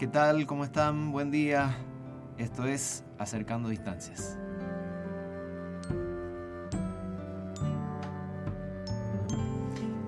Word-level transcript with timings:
¿Qué 0.00 0.06
tal? 0.06 0.46
¿Cómo 0.46 0.64
están? 0.64 1.12
Buen 1.12 1.30
día. 1.30 1.76
Esto 2.38 2.64
es 2.64 3.04
Acercando 3.18 3.68
Distancias. 3.68 4.38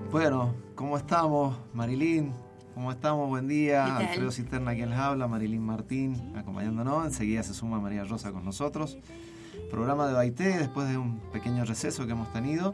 Bueno, 0.09 0.55
¿cómo 0.73 0.97
estamos? 0.97 1.55
Marilyn, 1.75 2.33
¿cómo 2.73 2.91
estamos? 2.91 3.29
Buen 3.29 3.47
día. 3.47 3.97
Alfredo 3.97 4.31
Cisterna 4.31 4.73
quien 4.73 4.89
les 4.89 4.97
habla, 4.97 5.27
Marilyn 5.27 5.63
Martín 5.63 6.33
acompañándonos. 6.35 7.05
Enseguida 7.05 7.43
se 7.43 7.53
suma 7.53 7.79
María 7.79 8.03
Rosa 8.03 8.31
con 8.31 8.43
nosotros. 8.43 8.97
Programa 9.69 10.07
de 10.07 10.13
Baité 10.13 10.57
después 10.57 10.89
de 10.89 10.97
un 10.97 11.19
pequeño 11.31 11.65
receso 11.65 12.07
que 12.07 12.13
hemos 12.13 12.33
tenido, 12.33 12.73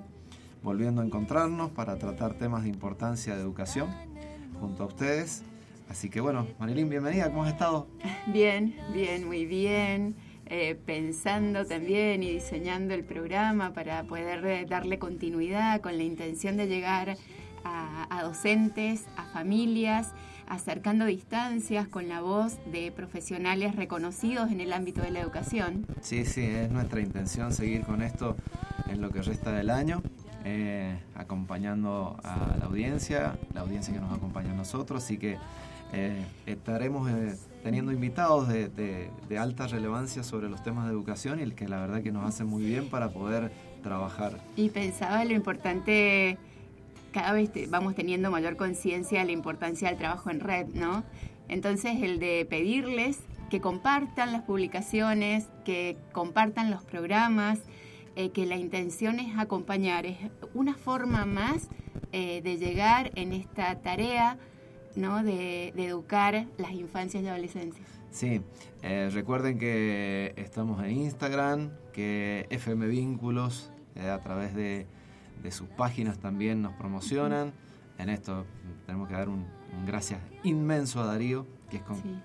volviendo 0.63 1.01
a 1.01 1.05
encontrarnos 1.05 1.69
para 1.71 1.97
tratar 1.97 2.35
temas 2.35 2.63
de 2.63 2.69
importancia 2.69 3.35
de 3.35 3.41
educación 3.41 3.89
junto 4.61 4.83
a 4.83 4.85
ustedes. 4.85 5.43
Así 5.89 6.09
que 6.09 6.21
bueno, 6.21 6.47
Marilyn, 6.59 6.87
bienvenida, 6.87 7.29
¿cómo 7.29 7.43
has 7.43 7.51
estado? 7.51 7.87
Bien, 8.27 8.75
bien, 8.93 9.25
muy 9.25 9.45
bien. 9.45 10.15
Eh, 10.45 10.75
pensando 10.85 11.65
también 11.65 12.23
y 12.23 12.31
diseñando 12.31 12.95
el 12.95 13.03
programa 13.03 13.73
para 13.73 14.03
poder 14.03 14.43
eh, 14.45 14.65
darle 14.67 14.97
continuidad 14.97 15.81
con 15.81 15.95
la 15.97 16.03
intención 16.03 16.57
de 16.57 16.67
llegar 16.67 17.17
a, 17.63 18.23
docentes, 18.23 19.05
a 19.15 19.25
familias, 19.25 20.13
acercando 20.47 21.05
distancias 21.05 21.87
con 21.87 22.09
la 22.09 22.21
voz 22.21 22.57
de 22.71 22.91
profesionales 22.91 23.75
reconocidos 23.75 24.51
en 24.51 24.61
el 24.61 24.73
ámbito 24.73 25.01
de 25.01 25.11
la 25.11 25.19
educación. 25.19 25.85
Sí, 26.01 26.25
sí, 26.25 26.41
es 26.45 26.71
nuestra 26.71 27.01
intención 27.01 27.53
seguir 27.53 27.81
con 27.81 28.01
esto 28.01 28.35
en 28.87 29.01
lo 29.01 29.11
que 29.11 29.21
resta 29.21 29.51
del 29.51 29.69
año. 29.69 30.01
Eh, 30.45 30.97
acompañando 31.15 32.17
a 32.23 32.55
la 32.57 32.65
audiencia, 32.65 33.37
la 33.53 33.61
audiencia 33.61 33.93
que 33.93 33.99
nos 33.99 34.17
acompaña 34.17 34.51
a 34.51 34.55
nosotros, 34.55 35.03
así 35.03 35.17
que 35.17 35.37
eh, 35.91 36.23
estaremos 36.45 37.09
eh, 37.09 37.35
teniendo 37.63 37.91
invitados 37.91 38.47
de, 38.47 39.09
alta 39.39 39.67
relevancia 39.67 40.23
sobre 40.23 40.49
los 40.49 40.61
temas 40.63 40.85
de 40.85 40.91
educación 40.91 41.39
y 41.39 41.51
que 41.51 41.67
la 41.67 41.79
verdad 41.79 42.01
que 42.03 42.11
nos 42.11 42.27
hace 42.27 42.43
muy 42.43 42.63
bien 42.63 42.89
para 42.89 43.09
poder 43.09 43.51
trabajar. 43.81 44.39
Y 44.55 44.69
pensaba 44.69 45.23
lo 45.25 45.33
importante, 45.33 46.37
cada 47.11 47.33
vez 47.33 47.49
vamos 47.69 47.95
teniendo 47.95 48.29
mayor 48.29 48.55
conciencia 48.55 49.19
de 49.19 49.25
la 49.25 49.31
importancia 49.31 49.89
del 49.89 49.97
trabajo 49.97 50.29
en 50.29 50.39
red, 50.39 50.67
¿no? 50.73 51.03
Entonces 51.47 52.03
el 52.03 52.19
de 52.19 52.45
pedirles 52.47 53.19
que 53.49 53.59
compartan 53.59 54.31
las 54.31 54.43
publicaciones, 54.43 55.47
que 55.65 55.97
compartan 56.11 56.69
los 56.69 56.83
programas, 56.83 57.59
eh, 58.15 58.29
que 58.29 58.45
la 58.45 58.57
intención 58.57 59.19
es 59.19 59.37
acompañar, 59.39 60.05
es 60.05 60.17
una 60.53 60.75
forma 60.75 61.25
más 61.25 61.67
de 62.11 62.57
llegar 62.57 63.11
en 63.13 63.33
esta 63.33 63.75
tarea 63.81 64.39
¿no? 64.95 65.23
de, 65.23 65.69
educar 65.69 66.47
las 66.57 66.71
infancias 66.71 67.23
y 67.23 67.27
adolescencias. 67.27 67.87
Sí, 68.11 68.41
eh, 68.81 69.09
recuerden 69.11 69.59
que 69.59 70.33
estamos 70.35 70.83
en 70.83 70.91
Instagram, 70.91 71.71
que 71.93 72.47
FM 72.49 72.87
Vínculos 72.87 73.71
eh, 73.95 74.09
a 74.09 74.21
través 74.21 74.55
de, 74.55 74.87
sus 75.51 75.67
páginas 75.69 76.19
también 76.19 76.61
nos 76.61 76.73
promocionan. 76.73 77.53
En 77.97 78.09
esto 78.09 78.45
tenemos 78.85 79.07
que 79.07 79.13
dar 79.13 79.29
un, 79.29 79.45
gracias 79.85 80.19
inmenso 80.43 81.01
a 81.01 81.05
Darío, 81.05 81.45
que 81.69 81.81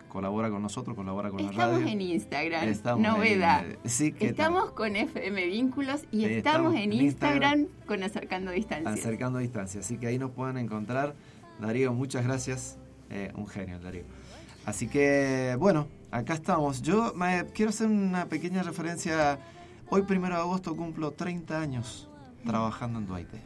colabora 0.08 0.50
con 0.50 0.62
nosotros, 0.62 0.96
colabora 0.96 1.30
con 1.30 1.44
la 1.44 1.52
radio. 1.52 1.78
Estamos 1.78 1.92
en 1.92 2.00
Instagram, 2.00 3.02
novedad. 3.02 3.64
estamos 3.84 4.70
con 4.70 4.96
FM 4.96 5.46
Vínculos 5.46 6.04
y 6.10 6.24
estamos, 6.24 6.74
en 6.74 6.92
Instagram, 6.92 7.60
Instagram, 7.60 7.86
con 7.86 8.02
Acercando 8.02 8.50
Distancias. 8.52 8.94
Acercando 8.94 9.38
Distancias, 9.38 9.84
así 9.84 9.98
que 9.98 10.06
ahí 10.06 10.18
nos 10.18 10.30
pueden 10.30 10.56
encontrar 10.56 11.14
Darío, 11.60 11.92
muchas 11.92 12.24
gracias. 12.24 12.77
Eh, 13.10 13.33
un 13.36 13.47
genio, 13.47 13.78
Darío. 13.80 14.05
Así 14.66 14.88
que, 14.88 15.56
bueno, 15.58 15.89
acá 16.11 16.34
estamos. 16.34 16.83
Yo 16.83 17.12
me, 17.14 17.46
quiero 17.55 17.70
hacer 17.70 17.86
una 17.86 18.27
pequeña 18.27 18.62
referencia. 18.62 19.39
Hoy, 19.90 20.02
primero 20.02 20.34
de 20.34 20.40
agosto, 20.40 20.74
cumplo 20.74 21.12
30 21.12 21.61
años 21.61 22.08
trabajando 22.46 22.98
en 22.98 23.06
Duarte. 23.06 23.40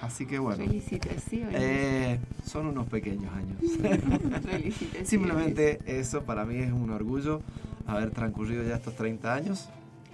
Así 0.00 0.26
que 0.26 0.38
bueno. 0.38 0.64
Felicitaciones. 0.64 1.54
Eh, 1.56 2.18
son 2.44 2.66
unos 2.66 2.88
pequeños 2.88 3.32
años. 3.32 3.58
Felicitaciones. 4.42 5.08
Simplemente 5.08 5.80
eso 5.86 6.22
para 6.24 6.44
mí 6.44 6.56
es 6.56 6.72
un 6.72 6.90
orgullo 6.90 7.40
haber 7.86 8.10
transcurrido 8.10 8.64
ya 8.64 8.76
estos 8.76 8.96
30 8.96 9.34
años 9.34 9.68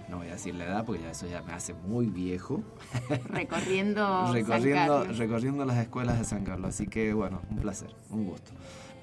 no 0.09 0.17
voy 0.17 0.27
a 0.27 0.31
decir 0.31 0.55
la 0.55 0.65
edad 0.65 0.83
porque 0.85 1.03
ya 1.03 1.11
eso 1.11 1.27
ya 1.27 1.41
me 1.43 1.53
hace 1.53 1.73
muy 1.73 2.07
viejo. 2.07 2.61
Recorriendo 3.29 4.33
recorriendo, 4.33 5.05
recorriendo 5.05 5.63
las 5.65 5.77
escuelas 5.77 6.19
de 6.19 6.25
San 6.25 6.43
Carlos. 6.43 6.69
Así 6.69 6.87
que 6.87 7.13
bueno, 7.13 7.41
un 7.49 7.57
placer, 7.57 7.95
un 8.09 8.25
gusto. 8.25 8.51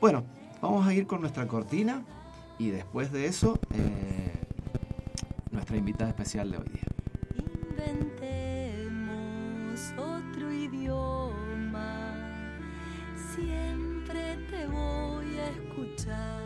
Bueno, 0.00 0.24
vamos 0.60 0.86
a 0.86 0.92
ir 0.92 1.06
con 1.06 1.20
nuestra 1.20 1.46
cortina 1.46 2.04
y 2.58 2.70
después 2.70 3.12
de 3.12 3.26
eso, 3.26 3.60
eh, 3.74 4.32
nuestra 5.50 5.76
invitada 5.76 6.08
especial 6.10 6.50
de 6.50 6.56
hoy 6.58 6.66
día. 6.72 6.82
Inventemos 7.70 9.92
otro 9.98 10.52
idioma, 10.52 12.14
siempre 13.34 14.36
te 14.50 14.66
voy 14.66 15.38
a 15.38 15.50
escuchar. 15.50 16.42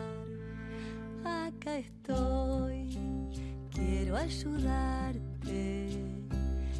Acá 1.24 1.76
estoy 1.76 2.89
ayudarte. 4.20 5.88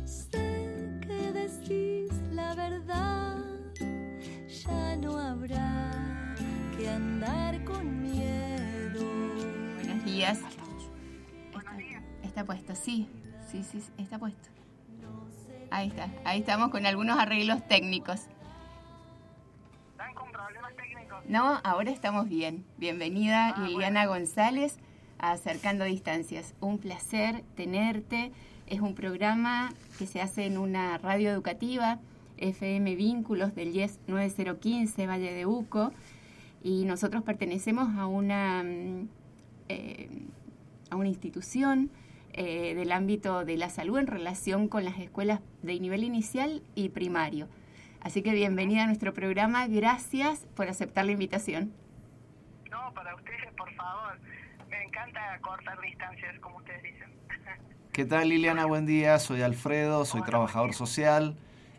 Sé 0.05 0.99
que 1.01 1.33
decís 1.33 2.13
la 2.33 2.55
verdad, 2.55 3.39
ya 4.49 4.97
no 4.97 5.19
habrá 5.19 6.35
que 6.77 6.89
andar 6.89 7.65
con 7.65 8.03
miedo. 8.03 9.05
Buenos 9.77 10.05
días. 10.05 10.41
Está, 12.23 12.45
puesto, 12.45 12.75
sí, 12.75 13.09
sí, 13.51 13.63
sí, 13.65 13.83
está 13.99 14.19
puesto. 14.19 14.49
Ahí 15.71 15.89
está, 15.89 16.09
ahí 16.25 16.41
estamos 16.41 16.71
con 16.71 16.85
algunos 16.85 17.19
arreglos 17.19 17.67
técnicos. 17.69 18.27
¿Están 19.93 20.15
con 20.15 20.31
problemas 20.31 20.75
técnicos? 20.77 21.25
No, 21.27 21.61
ahora 21.65 21.91
estamos 21.91 22.29
bien. 22.29 22.65
Bienvenida 22.77 23.55
ah, 23.57 23.67
Liliana 23.67 24.07
González 24.07 24.79
Acercando 25.21 25.85
Distancias. 25.85 26.55
Un 26.61 26.79
placer 26.79 27.43
tenerte. 27.55 28.33
Es 28.67 28.81
un 28.81 28.95
programa 28.95 29.73
que 29.99 30.07
se 30.07 30.21
hace 30.21 30.47
en 30.47 30.57
una 30.57 30.97
radio 30.99 31.31
educativa, 31.31 31.99
FM 32.39 32.95
Vínculos 32.95 33.55
del 33.55 33.75
IES 33.75 33.99
9015 34.07 35.07
Valle 35.07 35.33
de 35.35 35.45
Uco, 35.45 35.93
y 36.63 36.85
nosotros 36.85 37.23
pertenecemos 37.23 37.99
a 37.99 38.07
una, 38.07 38.63
mm, 38.63 39.09
eh, 39.69 40.09
a 40.91 40.97
una 40.97 41.09
institución 41.09 41.91
eh, 42.33 42.75
del 42.75 42.93
ámbito 42.93 43.45
de 43.45 43.57
la 43.57 43.71
salud 43.71 43.99
en 43.99 44.07
relación 44.07 44.69
con 44.69 44.85
las 44.85 44.99
escuelas 45.01 45.41
de 45.63 45.81
nivel 45.81 46.05
inicial 46.05 46.63
y 46.75 46.91
primario. 46.91 47.49
Así 48.01 48.23
que 48.23 48.33
bienvenida 48.33 48.85
a 48.85 48.87
nuestro 48.87 49.13
programa. 49.13 49.67
Gracias 49.67 50.47
por 50.55 50.69
aceptar 50.69 51.05
la 51.05 51.13
invitación. 51.13 51.73
No, 52.71 52.95
para 52.95 53.15
ustedes, 53.17 53.53
por 53.57 53.71
favor 53.75 54.17
encanta 54.91 55.21
cortar 55.41 55.81
distancias, 55.81 56.37
como 56.41 56.57
ustedes 56.57 56.83
dicen. 56.83 57.11
¿Qué 57.93 58.05
tal 58.05 58.29
Liliana? 58.29 58.67
Buen 58.67 58.87
día, 58.87 59.21
soy 59.21 59.43
Alfredo, 59.43 60.05
soy 60.05 60.23
trabajador 60.23 60.75
social 60.75 61.37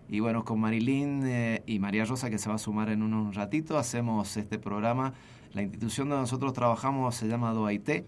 y 0.07 0.21
bueno, 0.21 0.45
con 0.45 0.61
Marilyn 0.61 1.21
eh, 1.25 1.61
y 1.65 1.79
María 1.79 2.05
Rosa 2.05 2.29
que 2.29 2.37
se 2.37 2.47
va 2.47 2.55
a 2.55 2.57
sumar 2.57 2.87
en 2.89 3.03
un 3.03 3.33
ratito, 3.33 3.77
hacemos 3.77 4.37
este 4.37 4.59
programa. 4.59 5.13
La 5.51 5.61
institución 5.61 6.07
donde 6.07 6.21
nosotros 6.21 6.53
trabajamos 6.53 7.15
se 7.15 7.27
llama 7.27 7.51
DOAIT, 7.51 7.89
eh, 7.89 8.05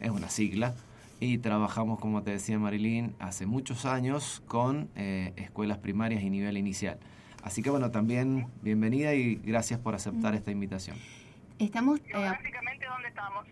es 0.00 0.10
una 0.10 0.28
sigla, 0.28 0.76
y 1.18 1.38
trabajamos, 1.38 1.98
como 1.98 2.22
te 2.22 2.30
decía 2.30 2.60
Marilyn, 2.60 3.16
hace 3.18 3.46
muchos 3.46 3.84
años 3.84 4.44
con 4.46 4.90
eh, 4.94 5.32
escuelas 5.34 5.78
primarias 5.78 6.22
y 6.22 6.30
nivel 6.30 6.56
inicial. 6.56 7.00
Así 7.42 7.62
que 7.62 7.70
bueno, 7.70 7.90
también 7.90 8.46
bienvenida 8.62 9.14
y 9.14 9.34
gracias 9.34 9.80
por 9.80 9.96
aceptar 9.96 10.36
esta 10.36 10.52
invitación. 10.52 10.96
Estamos... 11.62 12.00
¿Geográficamente 12.04 12.86
dónde 12.86 13.08
estamos? 13.08 13.46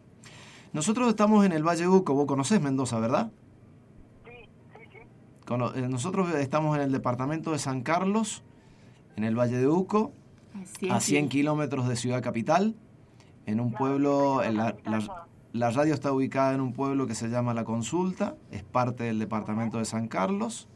Nosotros 0.72 1.08
estamos 1.08 1.46
en 1.46 1.52
el 1.52 1.62
Valle 1.62 1.86
Uco, 1.86 2.14
vos 2.14 2.26
conocés 2.26 2.60
Mendoza, 2.60 2.98
¿verdad? 2.98 3.30
Sí, 4.24 4.48
sí, 4.76 4.84
sí. 4.92 4.98
Eh, 4.98 5.88
nosotros 5.88 6.34
estamos 6.34 6.76
en 6.76 6.82
el 6.82 6.92
departamento 6.92 7.52
de 7.52 7.58
San 7.58 7.82
Carlos, 7.82 8.42
en 9.16 9.24
el 9.24 9.38
Valle 9.38 9.58
de 9.58 9.68
Uco, 9.68 10.12
a 10.90 11.00
100 11.00 11.28
kilómetros 11.28 11.88
de 11.88 11.94
Ciudad 11.94 12.20
Capital, 12.20 12.74
en 13.46 13.60
un 13.60 13.72
pueblo, 13.72 14.42
la, 14.42 14.76
la, 15.52 15.70
radio 15.70 15.94
está 15.94 16.12
ubicada 16.12 16.54
en 16.54 16.60
un 16.60 16.72
pueblo 16.72 17.06
que 17.06 17.14
se 17.14 17.28
llama 17.28 17.54
La 17.54 17.64
Consulta, 17.64 18.36
es 18.50 18.64
parte 18.64 19.04
del 19.04 19.20
departamento 19.20 19.78
de 19.78 19.84
San 19.84 20.08
Carlos. 20.08 20.68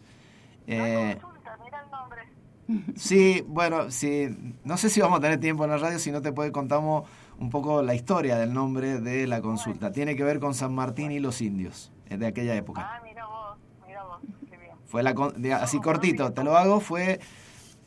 Eh, 0.67 1.19
consulta, 1.21 1.59
mira 1.65 1.83
el 1.83 1.91
nombre. 1.91 2.95
Sí, 2.97 3.45
bueno, 3.49 3.91
sí, 3.91 4.57
no 4.65 4.77
sé 4.77 4.89
si 4.89 5.01
vamos 5.01 5.19
a 5.19 5.21
tener 5.21 5.39
tiempo 5.39 5.65
en 5.65 5.71
la 5.71 5.79
radio, 5.79 5.99
si 5.99 6.11
no 6.11 6.23
te 6.23 6.33
puede 6.33 6.51
contamos 6.53 7.09
un 7.39 7.51
poco 7.51 7.83
la 7.83 7.95
historia 7.95 8.37
del 8.37 8.53
nombre 8.53 9.01
de 9.01 9.27
la 9.27 9.41
consulta. 9.41 9.93
Tiene 9.93 10.17
que 10.17 10.25
ver 10.25 10.41
con 10.41 10.55
San 10.55 10.75
Martín 10.75 11.13
y 11.13 11.21
los 11.21 11.41
indios 11.41 11.93
de 12.09 12.27
aquella 12.27 12.55
época. 12.55 12.89
Ah, 12.95 13.01
mira 13.03 13.27
vos, 13.27 13.59
mira 13.87 14.05
vos, 14.05 14.19
qué 14.51 14.57
bien. 14.57 14.77
Fue 14.87 15.03
la, 15.03 15.15
así 15.61 15.81
cortito, 15.81 16.33
te 16.33 16.45
lo 16.45 16.57
hago, 16.57 16.81
fue 16.81 17.21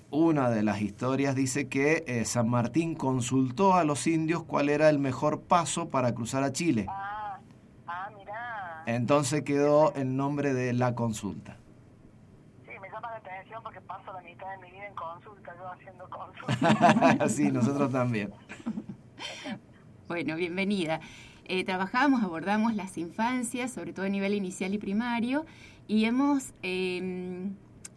una 0.09 0.49
de 0.49 0.63
las 0.63 0.81
historias 0.81 1.35
dice 1.35 1.67
que 1.67 2.03
eh, 2.07 2.23
San 2.23 2.49
Martín 2.49 2.95
consultó 2.95 3.75
a 3.75 3.83
los 3.83 4.07
indios 4.07 4.44
cuál 4.44 4.69
era 4.69 4.89
el 4.89 4.99
mejor 4.99 5.41
paso 5.41 5.89
para 5.89 6.13
cruzar 6.13 6.43
a 6.43 6.53
Chile. 6.53 6.85
Ah, 6.88 7.39
ah, 7.88 8.09
mirá. 8.17 8.83
Entonces 8.85 9.43
quedó 9.43 9.93
el 9.95 10.15
nombre 10.15 10.53
de 10.53 10.71
la 10.73 10.95
consulta. 10.95 11.57
Sí, 12.65 12.71
me 12.81 12.89
llama 12.89 13.11
la 13.11 13.17
atención 13.17 13.61
porque 13.61 13.81
paso 13.81 14.13
la 14.13 14.21
mitad 14.21 14.50
de 14.51 14.57
mi 14.65 14.71
vida 14.71 14.88
en 14.88 14.95
consulta, 14.95 15.53
yo 15.57 15.71
haciendo 15.71 16.09
consulta. 16.09 17.29
sí, 17.29 17.51
nosotros 17.51 17.91
también. 17.91 18.33
Bueno, 20.07 20.37
bienvenida. 20.37 21.01
Eh, 21.45 21.65
trabajamos, 21.65 22.23
abordamos 22.23 22.75
las 22.75 22.97
infancias, 22.97 23.73
sobre 23.73 23.91
todo 23.91 24.05
a 24.05 24.09
nivel 24.09 24.33
inicial 24.33 24.73
y 24.73 24.77
primario, 24.77 25.45
y 25.87 26.05
hemos 26.05 26.53
eh, 26.63 27.49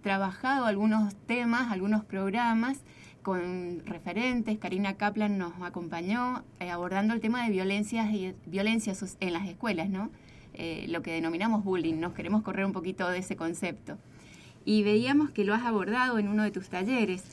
trabajado 0.02 0.66
algunos 0.66 1.14
temas, 1.26 1.70
algunos 1.70 2.04
programas 2.04 2.78
con 3.22 3.82
referentes. 3.86 4.58
Karina 4.58 4.94
Kaplan 4.94 5.38
nos 5.38 5.52
acompañó 5.62 6.42
eh, 6.58 6.70
abordando 6.70 7.14
el 7.14 7.20
tema 7.20 7.44
de 7.44 7.50
violencias 7.50 8.12
y 8.12 8.34
violencias 8.46 9.16
en 9.20 9.32
las 9.32 9.48
escuelas, 9.48 9.88
¿no? 9.88 10.10
Eh, 10.54 10.86
lo 10.88 11.02
que 11.02 11.12
denominamos 11.12 11.64
bullying. 11.64 12.00
Nos 12.00 12.12
queremos 12.12 12.42
correr 12.42 12.64
un 12.64 12.72
poquito 12.72 13.08
de 13.08 13.18
ese 13.18 13.36
concepto. 13.36 13.98
Y 14.64 14.82
veíamos 14.82 15.30
que 15.30 15.44
lo 15.44 15.54
has 15.54 15.64
abordado 15.64 16.18
en 16.18 16.28
uno 16.28 16.42
de 16.42 16.50
tus 16.50 16.68
talleres. 16.68 17.24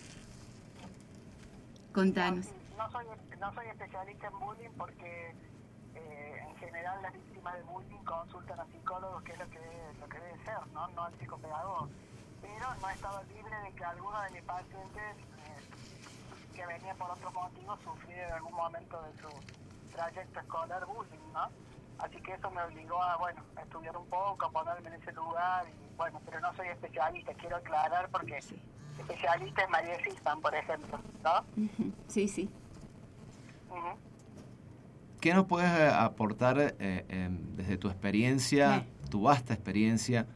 Contanos. 1.94 2.48
No, 2.78 3.27
no 3.40 3.54
soy 3.54 3.68
especialista 3.68 4.28
en 4.28 4.40
bullying 4.40 4.70
porque 4.78 5.36
eh, 5.96 6.46
en 6.48 6.56
general 6.58 7.02
las 7.02 7.14
víctimas 7.14 7.56
de 7.56 7.64
bullying 7.64 8.04
consultan 8.04 8.60
a 8.60 8.66
psicólogos, 8.66 9.24
que 9.24 9.32
es 9.34 9.40
lo 9.40 9.50
que, 9.50 9.60
lo 10.00 10.10
que 10.10 10.20
debe 10.20 10.44
ser, 10.44 10.68
¿no? 10.74 10.88
No 10.90 11.04
al 11.04 11.14
psicopedagogo 11.16 11.90
pero 12.42 12.76
no 12.82 12.90
he 12.90 12.94
estado 12.94 13.24
libre 13.24 13.56
de 13.64 13.72
que 13.74 13.84
alguno 13.84 14.22
de 14.22 14.32
mis 14.32 14.44
pacientes 14.44 15.18
eh, 15.38 16.54
que 16.54 16.66
venía 16.66 16.94
por 16.96 17.12
otros 17.12 17.34
motivos 17.34 17.80
sufriera 17.84 18.28
en 18.28 18.34
algún 18.34 18.54
momento 18.54 19.02
de 19.04 19.14
su 19.22 19.92
trayecto 19.92 20.40
escolar 20.40 20.86
bullying, 20.86 21.34
¿no? 21.34 21.50
Así 22.00 22.22
que 22.22 22.34
eso 22.34 22.52
me 22.52 22.62
obligó 22.62 23.02
a, 23.02 23.18
bueno, 23.18 23.42
a 23.56 23.62
estudiar 23.62 23.98
un 23.98 24.08
poco, 24.08 24.46
a 24.46 24.52
ponerme 24.52 24.90
en 24.90 25.02
ese 25.02 25.12
lugar, 25.14 25.66
y 25.68 25.96
bueno, 25.96 26.22
pero 26.26 26.40
no 26.40 26.54
soy 26.54 26.68
especialista, 26.68 27.34
quiero 27.34 27.56
aclarar 27.58 28.08
porque 28.10 28.38
especialista 28.38 29.64
es 29.64 29.70
María 29.70 30.04
Sistan, 30.04 30.40
por 30.40 30.54
ejemplo, 30.54 31.00
¿no? 31.24 31.44
Sí, 32.08 32.28
sí. 32.28 32.52
¿Qué 35.20 35.34
nos 35.34 35.46
puedes 35.46 35.70
eh, 35.70 35.88
aportar 35.88 36.76
eh, 36.80 37.30
desde 37.56 37.78
tu 37.78 37.88
experiencia, 37.88 38.86
tu 39.10 39.22
vasta 39.24 39.54
experiencia, 39.54 40.28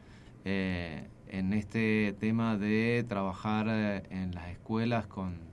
eh, 0.44 1.08
en 1.32 1.54
este 1.54 2.14
tema 2.20 2.58
de 2.58 3.04
trabajar 3.08 3.66
eh, 3.68 4.02
en 4.10 4.34
las 4.34 4.48
escuelas 4.50 5.06
con, 5.06 5.50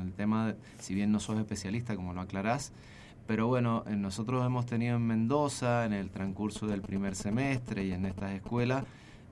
el 0.00 0.12
tema, 0.12 0.54
si 0.78 0.94
bien 0.94 1.10
no 1.10 1.20
sos 1.20 1.38
especialista, 1.38 1.96
como 1.96 2.12
lo 2.12 2.20
aclarás, 2.20 2.72
pero 3.26 3.46
bueno, 3.46 3.82
nosotros 3.88 4.44
hemos 4.44 4.66
tenido 4.66 4.96
en 4.96 5.06
Mendoza, 5.06 5.86
en 5.86 5.94
el 5.94 6.10
transcurso 6.10 6.66
del 6.66 6.82
primer 6.82 7.16
semestre 7.16 7.86
y 7.86 7.92
en 7.92 8.04
estas 8.04 8.32
escuelas, 8.32 8.84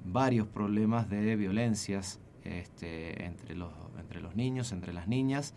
varios 0.05 0.49
problemas 0.49 1.11
de 1.11 1.37
violencias 1.37 2.19
este, 2.45 3.27
entre, 3.27 3.55
los, 3.55 3.73
entre 4.01 4.23
los 4.23 4.35
niños, 4.35 4.73
entre 4.73 4.95
las 4.95 5.07
niñas. 5.07 5.55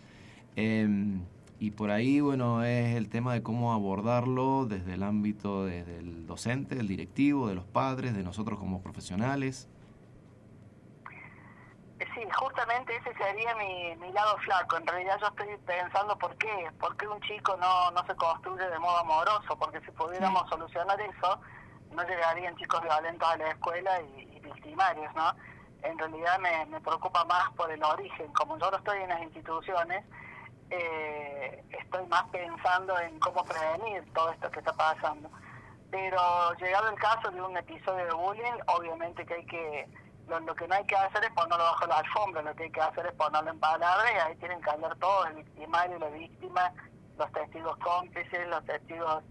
Em, 0.57 1.21
y 1.59 1.71
por 1.71 1.89
ahí, 1.89 2.19
bueno, 2.19 2.63
es 2.63 2.95
el 2.95 3.09
tema 3.09 3.33
de 3.33 3.41
cómo 3.41 3.73
abordarlo 3.73 4.65
desde 4.65 4.93
el 4.93 5.03
ámbito 5.03 5.65
del 5.65 6.27
docente, 6.27 6.75
del 6.75 6.87
directivo, 6.87 7.47
de 7.47 7.55
los 7.55 7.65
padres, 7.65 8.15
de 8.15 8.23
nosotros 8.23 8.59
como 8.59 8.81
profesionales. 8.83 9.67
Sí, 11.97 12.21
justamente 12.31 12.95
ese 12.95 13.11
sería 13.15 13.55
mi, 13.55 13.95
mi 13.95 14.11
lado 14.11 14.37
flaco. 14.37 14.77
En 14.77 14.85
realidad 14.85 15.17
yo 15.19 15.27
estoy 15.27 15.47
pensando 15.65 16.15
por 16.17 16.35
qué, 16.37 16.71
por 16.79 16.95
qué 16.95 17.07
un 17.07 17.19
chico 17.21 17.57
no, 17.57 17.89
no 17.89 18.05
se 18.05 18.15
construye 18.15 18.63
de 18.69 18.77
modo 18.77 18.97
amoroso, 18.99 19.57
porque 19.57 19.81
si 19.81 19.89
pudiéramos 19.91 20.47
solucionar 20.49 20.99
eso, 21.01 21.41
no 21.91 22.03
llegarían 22.03 22.55
chicos 22.57 22.83
violentos 22.83 23.27
a 23.27 23.37
la 23.37 23.49
escuela 23.49 24.01
y, 24.01 24.39
victimarios, 24.41 25.13
¿no? 25.15 25.35
En 25.83 25.97
realidad 25.97 26.39
me, 26.39 26.65
me, 26.67 26.79
preocupa 26.79 27.25
más 27.25 27.51
por 27.53 27.69
el 27.71 27.83
origen. 27.83 28.31
Como 28.33 28.57
yo 28.57 28.71
no 28.71 28.77
estoy 28.77 29.01
en 29.01 29.09
las 29.09 29.21
instituciones, 29.21 30.05
eh, 30.69 31.63
estoy 31.69 32.05
más 32.07 32.23
pensando 32.29 32.97
en 32.99 33.19
cómo 33.19 33.43
prevenir 33.45 34.03
todo 34.13 34.31
esto 34.31 34.51
que 34.51 34.59
está 34.59 34.73
pasando. 34.73 35.29
Pero 35.89 36.53
llegado 36.55 36.89
el 36.89 36.99
caso 36.99 37.31
de 37.31 37.41
un 37.41 37.55
episodio 37.55 38.05
de 38.05 38.13
bullying, 38.13 38.59
obviamente 38.67 39.25
que 39.25 39.33
hay 39.33 39.45
que 39.45 39.87
lo, 40.27 40.55
que 40.55 40.67
no 40.67 40.75
hay 40.75 40.85
que 40.85 40.95
hacer 40.95 41.23
es 41.23 41.31
ponerlo 41.31 41.63
bajo 41.63 41.87
la 41.87 41.99
alfombra, 41.99 42.41
lo 42.41 42.55
que 42.55 42.63
hay 42.63 42.71
que 42.71 42.81
hacer 42.81 43.05
es 43.05 43.13
ponerlo 43.13 43.49
en 43.51 43.59
palabras 43.59 44.11
y 44.13 44.17
ahí 44.17 44.35
tienen 44.35 44.61
que 44.61 44.69
hablar 44.69 44.95
todos, 44.97 45.27
el 45.27 45.35
victimario, 45.35 45.97
la 45.99 46.09
víctima, 46.09 46.73
los 47.17 47.31
testigos 47.31 47.77
cómplices, 47.77 48.47
los 48.49 48.65
testigos 48.65 49.23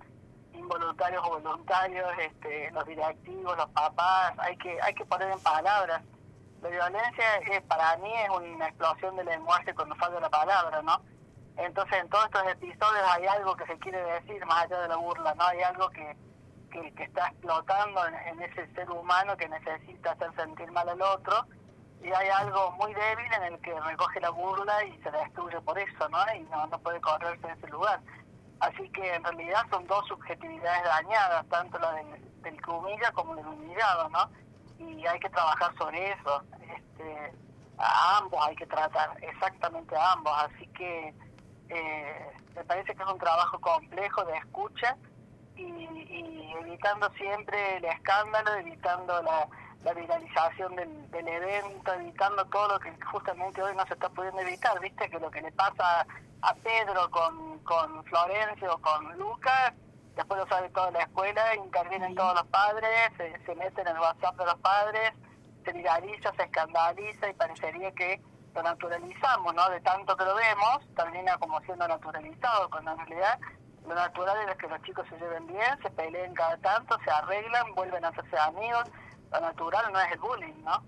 involuntarios 0.54 1.22
o 1.26 1.38
voluntarios, 1.38 2.08
este, 2.18 2.70
los 2.70 2.86
directivos, 2.86 3.56
los 3.58 3.68
papás, 3.70 4.32
hay 4.38 4.56
que 4.56 4.80
hay 4.80 4.94
que 4.94 5.04
poner 5.04 5.30
en 5.30 5.40
palabras. 5.40 6.02
La 6.62 6.70
violencia 6.70 7.36
es, 7.52 7.62
para 7.62 7.96
mí 7.98 8.10
es 8.14 8.30
una 8.30 8.68
explosión 8.68 9.16
de 9.16 9.24
lenguaje 9.24 9.74
cuando 9.74 9.94
falta 9.96 10.18
la 10.18 10.30
palabra, 10.30 10.80
¿no? 10.80 11.02
Entonces 11.56 11.98
en 11.98 12.08
todos 12.08 12.26
estos 12.26 12.46
episodios 12.48 13.04
hay 13.10 13.26
algo 13.26 13.56
que 13.56 13.66
se 13.66 13.78
quiere 13.78 14.02
decir 14.02 14.44
más 14.46 14.64
allá 14.64 14.80
de 14.80 14.88
la 14.88 14.96
burla, 14.96 15.34
¿no? 15.34 15.44
Hay 15.44 15.62
algo 15.62 15.88
que, 15.90 16.16
que, 16.70 17.04
está 17.04 17.28
explotando 17.28 18.06
en, 18.06 18.42
ese 18.42 18.66
ser 18.74 18.90
humano 18.90 19.36
que 19.36 19.48
necesita 19.48 20.12
hacer 20.12 20.34
sentir 20.36 20.70
mal 20.72 20.88
al 20.88 21.00
otro 21.00 21.46
y 22.02 22.08
hay 22.12 22.28
algo 22.28 22.72
muy 22.72 22.92
débil 22.92 23.32
en 23.32 23.54
el 23.54 23.60
que 23.60 23.78
recoge 23.80 24.20
la 24.20 24.30
burla 24.30 24.84
y 24.84 24.98
se 25.02 25.10
destruye 25.10 25.60
por 25.62 25.78
eso, 25.78 26.08
¿no? 26.10 26.18
Y 26.34 26.40
no, 26.44 26.66
no 26.66 26.78
puede 26.78 27.00
correrse 27.00 27.46
en 27.46 27.56
ese 27.56 27.68
lugar. 27.68 28.00
Así 28.60 28.88
que 28.90 29.14
en 29.14 29.24
realidad 29.24 29.64
son 29.70 29.86
dos 29.86 30.06
subjetividades 30.08 30.84
dañadas, 30.84 31.46
tanto 31.48 31.78
la 31.78 31.92
del, 31.92 32.62
que 32.62 32.70
humilla 32.70 33.10
como 33.12 33.34
del 33.34 33.46
humillado, 33.46 34.08
¿no? 34.10 34.30
Y 34.78 35.06
hay 35.06 35.18
que 35.20 35.30
trabajar 35.30 35.74
sobre 35.76 36.12
eso. 36.12 36.42
Este, 36.60 37.32
a 37.78 38.18
ambos 38.18 38.46
hay 38.46 38.56
que 38.56 38.66
tratar, 38.66 39.10
exactamente 39.22 39.96
a 39.96 40.12
ambos. 40.12 40.32
Así 40.38 40.66
que 40.68 41.14
eh, 41.68 42.32
me 42.54 42.64
parece 42.64 42.94
que 42.94 43.02
es 43.02 43.08
un 43.08 43.18
trabajo 43.18 43.60
complejo 43.60 44.24
de 44.24 44.36
escucha 44.36 44.96
y, 45.56 46.52
evitando 46.60 47.10
siempre 47.12 47.76
el 47.76 47.84
escándalo, 47.84 48.54
evitando 48.54 49.22
la, 49.22 49.48
viralización 49.94 50.74
del, 50.74 51.10
del, 51.12 51.28
evento, 51.28 51.94
evitando 51.94 52.44
todo 52.46 52.72
lo 52.72 52.80
que 52.80 52.92
justamente 53.12 53.62
hoy 53.62 53.74
no 53.76 53.86
se 53.86 53.94
está 53.94 54.08
pudiendo 54.08 54.40
evitar, 54.40 54.80
viste 54.80 55.08
que 55.08 55.20
lo 55.20 55.30
que 55.30 55.40
le 55.40 55.52
pasa 55.52 56.04
a 56.42 56.54
Pedro 56.54 57.08
con, 57.10 57.60
con 57.60 58.04
Florencio 58.04 58.74
o 58.74 58.78
con 58.78 59.16
Lucas, 59.16 59.74
después 60.16 60.40
lo 60.40 60.46
sabe 60.48 60.70
toda 60.70 60.90
la 60.90 61.02
escuela, 61.02 61.54
intervienen 61.54 62.16
todos 62.16 62.34
los 62.34 62.46
padres, 62.48 63.12
se, 63.16 63.38
se 63.44 63.54
meten 63.54 63.86
en 63.86 63.94
el 63.94 64.02
WhatsApp 64.02 64.36
de 64.36 64.44
los 64.46 64.56
padres, 64.56 65.12
se 65.64 65.72
viraliza, 65.72 66.32
se 66.34 66.42
escandaliza 66.42 67.28
y 67.30 67.34
parecería 67.34 67.92
que 67.92 68.20
lo 68.56 68.62
naturalizamos, 68.62 69.54
¿no? 69.54 69.68
De 69.70 69.80
tanto 69.80 70.16
que 70.16 70.24
lo 70.24 70.34
vemos, 70.34 70.80
termina 70.96 71.36
como 71.38 71.60
siendo 71.60 71.86
naturalizado, 71.86 72.70
cuando 72.70 72.92
en 72.92 72.98
realidad 73.06 73.38
lo 73.86 73.94
natural 73.94 74.36
es 74.48 74.56
que 74.56 74.66
los 74.66 74.82
chicos 74.82 75.06
se 75.08 75.18
lleven 75.18 75.46
bien, 75.46 75.78
se 75.82 75.90
peleen 75.90 76.34
cada 76.34 76.56
tanto, 76.58 76.96
se 77.04 77.10
arreglan, 77.10 77.74
vuelven 77.74 78.04
a 78.04 78.08
hacerse 78.08 78.36
amigos. 78.38 78.84
Lo 79.30 79.40
natural 79.40 79.92
no 79.92 80.00
es 80.00 80.12
el 80.12 80.18
bullying, 80.18 80.64
¿no? 80.64 80.82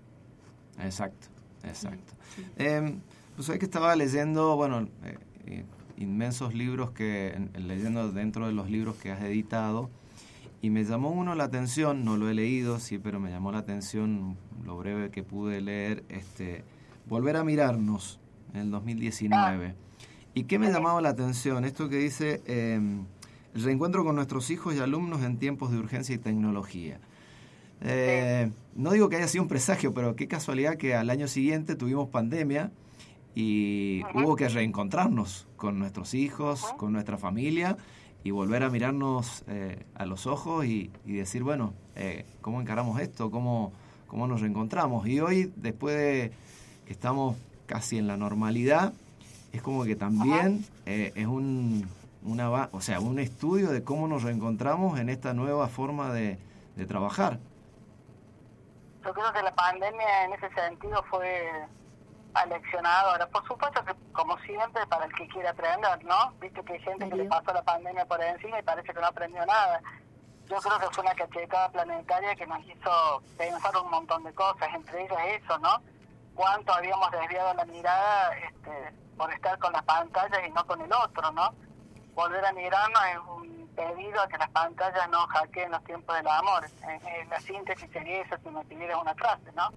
Exacto, 0.83 1.27
exacto. 1.63 2.13
Eh, 2.57 2.99
pues 3.35 3.49
hay 3.49 3.59
que 3.59 3.65
estaba 3.65 3.95
leyendo, 3.95 4.55
bueno, 4.55 4.87
eh, 5.03 5.17
eh, 5.45 5.65
inmensos 5.97 6.53
libros 6.53 6.91
que, 6.91 7.49
leyendo 7.53 8.11
dentro 8.11 8.47
de 8.47 8.53
los 8.53 8.69
libros 8.69 8.97
que 8.97 9.11
has 9.11 9.21
editado, 9.21 9.89
y 10.61 10.71
me 10.71 10.83
llamó 10.83 11.09
uno 11.11 11.35
la 11.35 11.45
atención, 11.45 12.03
no 12.03 12.17
lo 12.17 12.29
he 12.29 12.33
leído, 12.33 12.79
sí, 12.79 12.97
pero 12.97 13.19
me 13.19 13.29
llamó 13.29 13.51
la 13.51 13.59
atención 13.59 14.37
lo 14.65 14.75
breve 14.77 15.09
que 15.09 15.23
pude 15.23 15.61
leer, 15.61 16.03
este, 16.09 16.65
Volver 17.09 17.37
a 17.37 17.43
mirarnos 17.43 18.19
en 18.53 18.61
el 18.61 18.71
2019. 18.71 19.73
¿Y 20.35 20.43
qué 20.43 20.59
me 20.59 20.71
llamaba 20.71 21.01
la 21.01 21.09
atención? 21.09 21.65
Esto 21.65 21.89
que 21.89 21.97
dice 21.97 22.43
em, 22.45 23.05
el 23.55 23.63
reencuentro 23.63 24.05
con 24.05 24.15
nuestros 24.15 24.51
hijos 24.51 24.75
y 24.75 24.79
alumnos 24.79 25.23
en 25.23 25.37
tiempos 25.37 25.71
de 25.71 25.79
urgencia 25.79 26.13
y 26.13 26.19
tecnología. 26.19 26.99
Eh, 27.81 28.51
no 28.75 28.91
digo 28.91 29.09
que 29.09 29.15
haya 29.15 29.27
sido 29.27 29.41
un 29.41 29.47
presagio, 29.47 29.91
pero 29.91 30.15
qué 30.15 30.27
casualidad 30.27 30.75
que 30.75 30.93
al 30.93 31.09
año 31.09 31.27
siguiente 31.27 31.75
tuvimos 31.75 32.09
pandemia 32.09 32.71
y 33.33 34.03
hubo 34.13 34.35
que 34.35 34.47
reencontrarnos 34.47 35.47
con 35.57 35.79
nuestros 35.79 36.13
hijos, 36.13 36.61
con 36.77 36.93
nuestra 36.93 37.17
familia 37.17 37.75
y 38.23 38.29
volver 38.29 38.61
a 38.61 38.69
mirarnos 38.69 39.45
eh, 39.47 39.83
a 39.95 40.05
los 40.05 40.27
ojos 40.27 40.63
y, 40.65 40.91
decir, 41.05 41.41
bueno, 41.41 41.73
eh, 41.95 42.27
¿cómo 42.41 42.61
encaramos 42.61 43.01
esto? 43.01 43.31
¿Cómo, 43.31 43.73
¿Cómo 44.05 44.27
nos 44.27 44.41
reencontramos? 44.41 45.07
Y 45.07 45.19
hoy, 45.21 45.51
después 45.55 45.95
de 45.97 46.31
estamos 46.89 47.37
casi 47.65 47.97
en 47.97 48.07
la 48.07 48.17
normalidad, 48.17 48.93
es 49.53 49.61
como 49.61 49.83
que 49.83 49.95
también 49.95 50.65
eh, 50.85 51.13
es 51.15 51.27
un, 51.27 51.87
una, 52.23 52.69
o 52.71 52.81
sea, 52.81 52.99
un 52.99 53.19
estudio 53.19 53.69
de 53.69 53.83
cómo 53.83 54.07
nos 54.07 54.23
reencontramos 54.23 54.99
en 54.99 55.09
esta 55.09 55.33
nueva 55.33 55.67
forma 55.67 56.11
de, 56.11 56.37
de 56.75 56.85
trabajar. 56.85 57.39
Yo 59.05 59.13
creo 59.13 59.31
que 59.31 59.41
la 59.41 59.55
pandemia 59.55 60.25
en 60.25 60.33
ese 60.33 60.49
sentido 60.53 61.03
fue 61.09 61.49
aleccionadora. 62.33 63.27
Por 63.27 63.45
supuesto 63.47 63.83
que, 63.85 63.93
como 64.11 64.37
siempre, 64.39 64.85
para 64.87 65.05
el 65.05 65.13
que 65.13 65.27
quiere 65.27 65.47
aprender, 65.47 66.03
¿no? 66.03 66.33
Viste 66.41 66.61
que 66.63 66.73
hay 66.73 66.79
gente 66.79 67.09
que 67.09 67.15
le 67.15 67.25
pasó 67.25 67.53
la 67.53 67.63
pandemia 67.63 68.05
por 68.05 68.21
encima 68.21 68.59
y 68.59 68.63
parece 68.63 68.93
que 68.93 68.99
no 68.99 69.07
aprendió 69.07 69.45
nada. 69.45 69.81
Yo 70.47 70.57
creo 70.57 70.79
que 70.79 70.93
fue 70.93 71.03
una 71.03 71.15
cachetada 71.15 71.69
planetaria 71.69 72.35
que 72.35 72.47
nos 72.47 72.65
hizo 72.65 73.21
pensar 73.37 73.71
un 73.77 73.89
montón 73.89 74.23
de 74.23 74.33
cosas, 74.33 74.67
entre 74.73 75.05
ellas 75.05 75.19
eso, 75.41 75.57
¿no? 75.59 75.81
Cuánto 76.39 76.73
habíamos 76.73 77.11
desviado 77.11 77.53
la 77.53 77.65
mirada 77.65 78.33
este, 78.37 78.93
por 79.17 79.29
estar 79.33 79.59
con 79.59 79.73
las 79.73 79.83
pantallas 79.83 80.39
y 80.47 80.49
no 80.51 80.65
con 80.65 80.79
el 80.79 80.93
otro, 80.93 81.33
¿no? 81.33 81.53
Volver 82.13 82.45
a 82.45 82.53
mirarnos 82.53 83.01
es 83.11 83.17
un 83.27 83.67
pedido 83.75 84.21
a 84.21 84.27
que 84.29 84.37
las 84.37 84.49
pantallas 84.51 85.09
no 85.09 85.27
hackeen 85.27 85.69
los 85.69 85.83
tiempos 85.83 86.15
del 86.15 86.25
amor. 86.29 86.65
En, 86.83 87.29
la 87.29 87.41
síntesis 87.41 87.91
sería 87.91 88.21
eso 88.21 88.37
si 88.41 88.49
me 88.51 88.63
pidieras 88.63 89.01
una 89.01 89.13
frase, 89.15 89.51
¿no? 89.53 89.69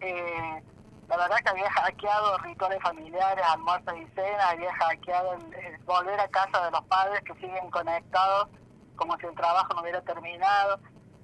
Eh, 0.00 0.62
la 1.08 1.16
verdad 1.16 1.38
que 1.38 1.48
había 1.48 1.70
hackeado 1.70 2.36
rituales 2.40 2.82
familiares, 2.82 3.44
almuerzos 3.48 3.94
y 3.96 4.06
cenas, 4.08 4.52
había 4.52 4.74
hackeado 4.74 5.32
el, 5.32 5.78
volver 5.86 6.20
a 6.20 6.28
casa 6.28 6.62
de 6.66 6.72
los 6.72 6.84
padres 6.88 7.22
que 7.22 7.32
siguen 7.36 7.70
conectados 7.70 8.50
como 8.96 9.16
si 9.16 9.24
el 9.24 9.34
trabajo 9.34 9.72
no 9.72 9.80
hubiera 9.80 10.02
terminado, 10.02 10.78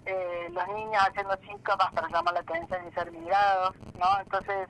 eh, 0.06 0.48
los 0.50 0.68
niños 0.68 1.02
haciendo 1.08 1.36
síntomas 1.38 1.92
para 1.92 2.08
llamar 2.08 2.34
la 2.34 2.40
atención 2.40 2.88
y 2.88 2.92
ser 2.92 3.10
mirados, 3.12 3.74
¿no? 3.98 4.20
Entonces, 4.20 4.68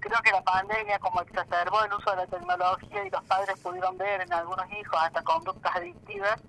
creo 0.00 0.18
que 0.22 0.32
la 0.32 0.42
pandemia 0.42 0.98
como 0.98 1.20
exacerbó 1.20 1.84
el 1.84 1.92
uso 1.94 2.10
de 2.10 2.16
la 2.16 2.26
tecnología 2.26 3.04
y 3.04 3.10
los 3.10 3.22
padres 3.24 3.58
pudieron 3.60 3.96
ver 3.96 4.20
en 4.20 4.32
algunos 4.32 4.66
hijos 4.72 4.98
hasta 5.00 5.22
conductas 5.22 5.76
adictivas, 5.76 6.42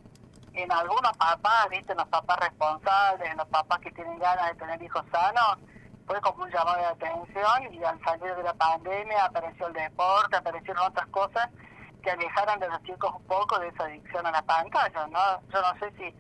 en 0.54 0.72
algunos 0.72 1.16
papás, 1.18 1.70
¿viste? 1.70 1.92
En 1.92 1.98
los 2.00 2.08
papás 2.08 2.40
responsables, 2.40 3.30
en 3.30 3.38
los 3.38 3.48
papás 3.48 3.80
que 3.80 3.92
tienen 3.92 4.18
ganas 4.20 4.48
de 4.48 4.56
tener 4.56 4.82
hijos 4.82 5.04
sanos, 5.12 5.58
fue 6.06 6.20
como 6.22 6.44
un 6.44 6.52
llamado 6.52 6.78
de 6.78 6.86
atención 6.86 7.74
y 7.74 7.84
al 7.84 8.00
salir 8.04 8.36
de 8.36 8.44
la 8.44 8.54
pandemia 8.54 9.26
apareció 9.26 9.68
el 9.68 9.74
deporte, 9.74 10.36
aparecieron 10.36 10.86
otras 10.86 11.08
cosas 11.08 11.50
que 12.02 12.12
alejaran 12.12 12.60
de 12.60 12.68
los 12.68 12.84
chicos 12.84 13.14
un 13.16 13.24
poco 13.24 13.58
de 13.60 13.70
esa 13.70 13.86
adicción 13.86 14.26
a 14.26 14.32
la 14.32 14.42
pantalla, 14.42 15.08
¿no? 15.08 15.42
Yo 15.50 15.62
no 15.62 15.80
sé 15.80 15.92
si, 15.98 16.16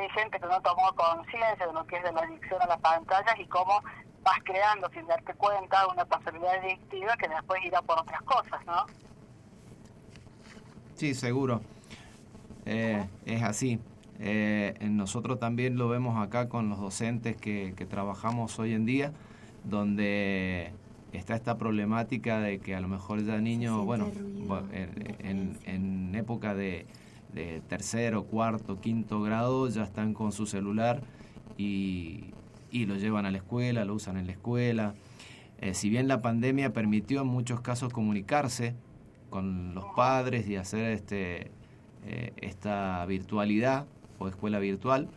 hay 0.00 0.10
gente 0.10 0.38
que 0.38 0.46
no 0.46 0.60
tomó 0.60 0.92
conciencia 0.94 1.66
de 1.66 1.72
lo 1.72 1.86
que 1.86 1.96
es 1.96 2.02
de 2.02 2.12
la 2.12 2.20
adicción 2.20 2.60
a 2.62 2.66
las 2.66 2.80
pantallas 2.80 3.34
y 3.38 3.46
cómo 3.46 3.82
vas 4.22 4.38
creando 4.44 4.88
sin 4.90 5.06
darte 5.06 5.34
cuenta 5.34 5.86
una 5.88 6.04
posibilidad 6.04 6.58
adictiva 6.58 7.16
que 7.16 7.28
después 7.28 7.64
irá 7.64 7.82
por 7.82 7.98
otras 7.98 8.22
cosas, 8.22 8.64
¿no? 8.66 8.86
Sí, 10.94 11.14
seguro. 11.14 11.60
Eh, 12.66 13.06
es 13.24 13.42
así. 13.42 13.80
Eh, 14.20 14.76
nosotros 14.80 15.38
también 15.38 15.78
lo 15.78 15.88
vemos 15.88 16.20
acá 16.20 16.48
con 16.48 16.68
los 16.68 16.80
docentes 16.80 17.36
que, 17.36 17.74
que 17.76 17.86
trabajamos 17.86 18.58
hoy 18.58 18.74
en 18.74 18.84
día, 18.84 19.12
donde 19.64 20.72
está 21.12 21.34
esta 21.34 21.56
problemática 21.56 22.40
de 22.40 22.58
que 22.58 22.74
a 22.74 22.80
lo 22.80 22.88
mejor 22.88 23.24
ya 23.24 23.38
niños, 23.38 23.84
bueno, 23.84 24.10
en, 24.72 25.58
en, 25.64 26.14
época 26.14 26.54
de, 26.54 26.86
de, 27.32 27.60
tercero, 27.68 28.24
cuarto, 28.24 28.80
quinto 28.80 29.20
grado 29.20 29.68
ya 29.68 29.82
están 29.82 30.14
con 30.14 30.32
su 30.32 30.46
celular 30.46 31.02
y, 31.56 32.32
y 32.70 32.86
lo 32.86 32.96
llevan 32.96 33.26
a 33.26 33.30
la 33.30 33.38
escuela, 33.38 33.84
lo 33.84 33.94
usan 33.94 34.16
en 34.16 34.26
la 34.26 34.32
escuela. 34.32 34.94
Eh, 35.60 35.74
si 35.74 35.90
bien 35.90 36.06
la 36.08 36.22
pandemia 36.22 36.72
permitió 36.72 37.22
en 37.22 37.26
muchos 37.26 37.60
casos 37.60 37.92
comunicarse 37.92 38.74
con 39.30 39.74
los 39.74 39.84
padres 39.96 40.48
y 40.48 40.56
hacer 40.56 40.92
este, 40.92 41.50
eh, 42.06 42.32
esta 42.36 43.04
virtualidad 43.06 43.86
o 44.18 44.28
escuela 44.28 44.58
virtual, 44.58 45.08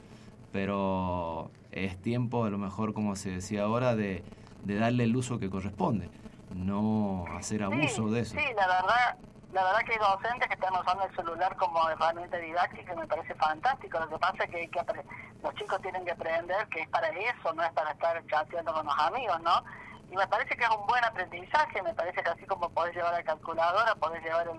pero 0.51 1.51
es 1.72 1.98
tiempo, 1.98 2.46
a 2.46 2.50
lo 2.50 2.58
mejor 2.58 2.94
como 2.94 3.15
se 3.15 3.30
decía 3.30 3.63
ahora, 3.63 3.96
de, 3.96 4.24
de 4.65 4.75
darle 4.75 5.06
el 5.06 5.15
uso 5.15 5.39
que 5.39 5.50
corresponde, 5.50 6.10
no 6.56 7.25
hacer 7.38 7.63
abuso 7.63 8.10
de 8.10 8.22
eso. 8.22 8.36
Sí, 8.36 8.46
la 8.56 8.68
verdad, 8.68 9.18
la 9.51 9.63
verdad 9.63 9.79
que 9.86 9.93
hay 9.93 10.00
docentes 10.00 10.48
que 10.48 10.53
están 10.53 10.74
usando 10.74 11.03
el 11.05 11.15
celular 11.15 11.55
como 11.58 11.89
herramienta 11.89 12.38
didáctica 12.38 12.93
y 12.93 12.96
me 12.96 13.08
parece 13.08 13.36
fantástico. 13.36 14.00
Lo 14.00 14.10
que 14.10 14.17
pasa 14.17 14.43
es 14.46 14.50
que, 14.50 14.70
que 14.70 15.03
los 15.43 15.55
chicos 15.55 15.81
tienen 15.81 16.05
que 16.05 16.12
aprender 16.12 16.67
que 16.70 16.81
es 16.81 16.89
para 16.89 17.10
eso, 17.10 17.53
no 17.53 17.63
es 17.63 17.72
para 17.74 17.91
estar 17.91 18.25
chateando 18.27 18.74
con 18.74 18.86
los 18.86 19.00
amigos, 19.00 19.41
¿no? 19.41 19.63
Y 20.10 20.15
me 20.15 20.27
parece 20.27 20.55
que 20.55 20.63
es 20.63 20.70
un 20.70 20.86
buen 20.88 21.03
aprendizaje, 21.03 21.81
me 21.81 21.93
parece 21.93 22.24
que 22.24 22.29
así 22.29 22.46
como 22.46 22.70
podés 22.70 22.96
llevar 22.96 23.13
la 23.13 23.24
calculadora, 23.24 23.96
podés 23.96 24.24
llevar 24.24 24.50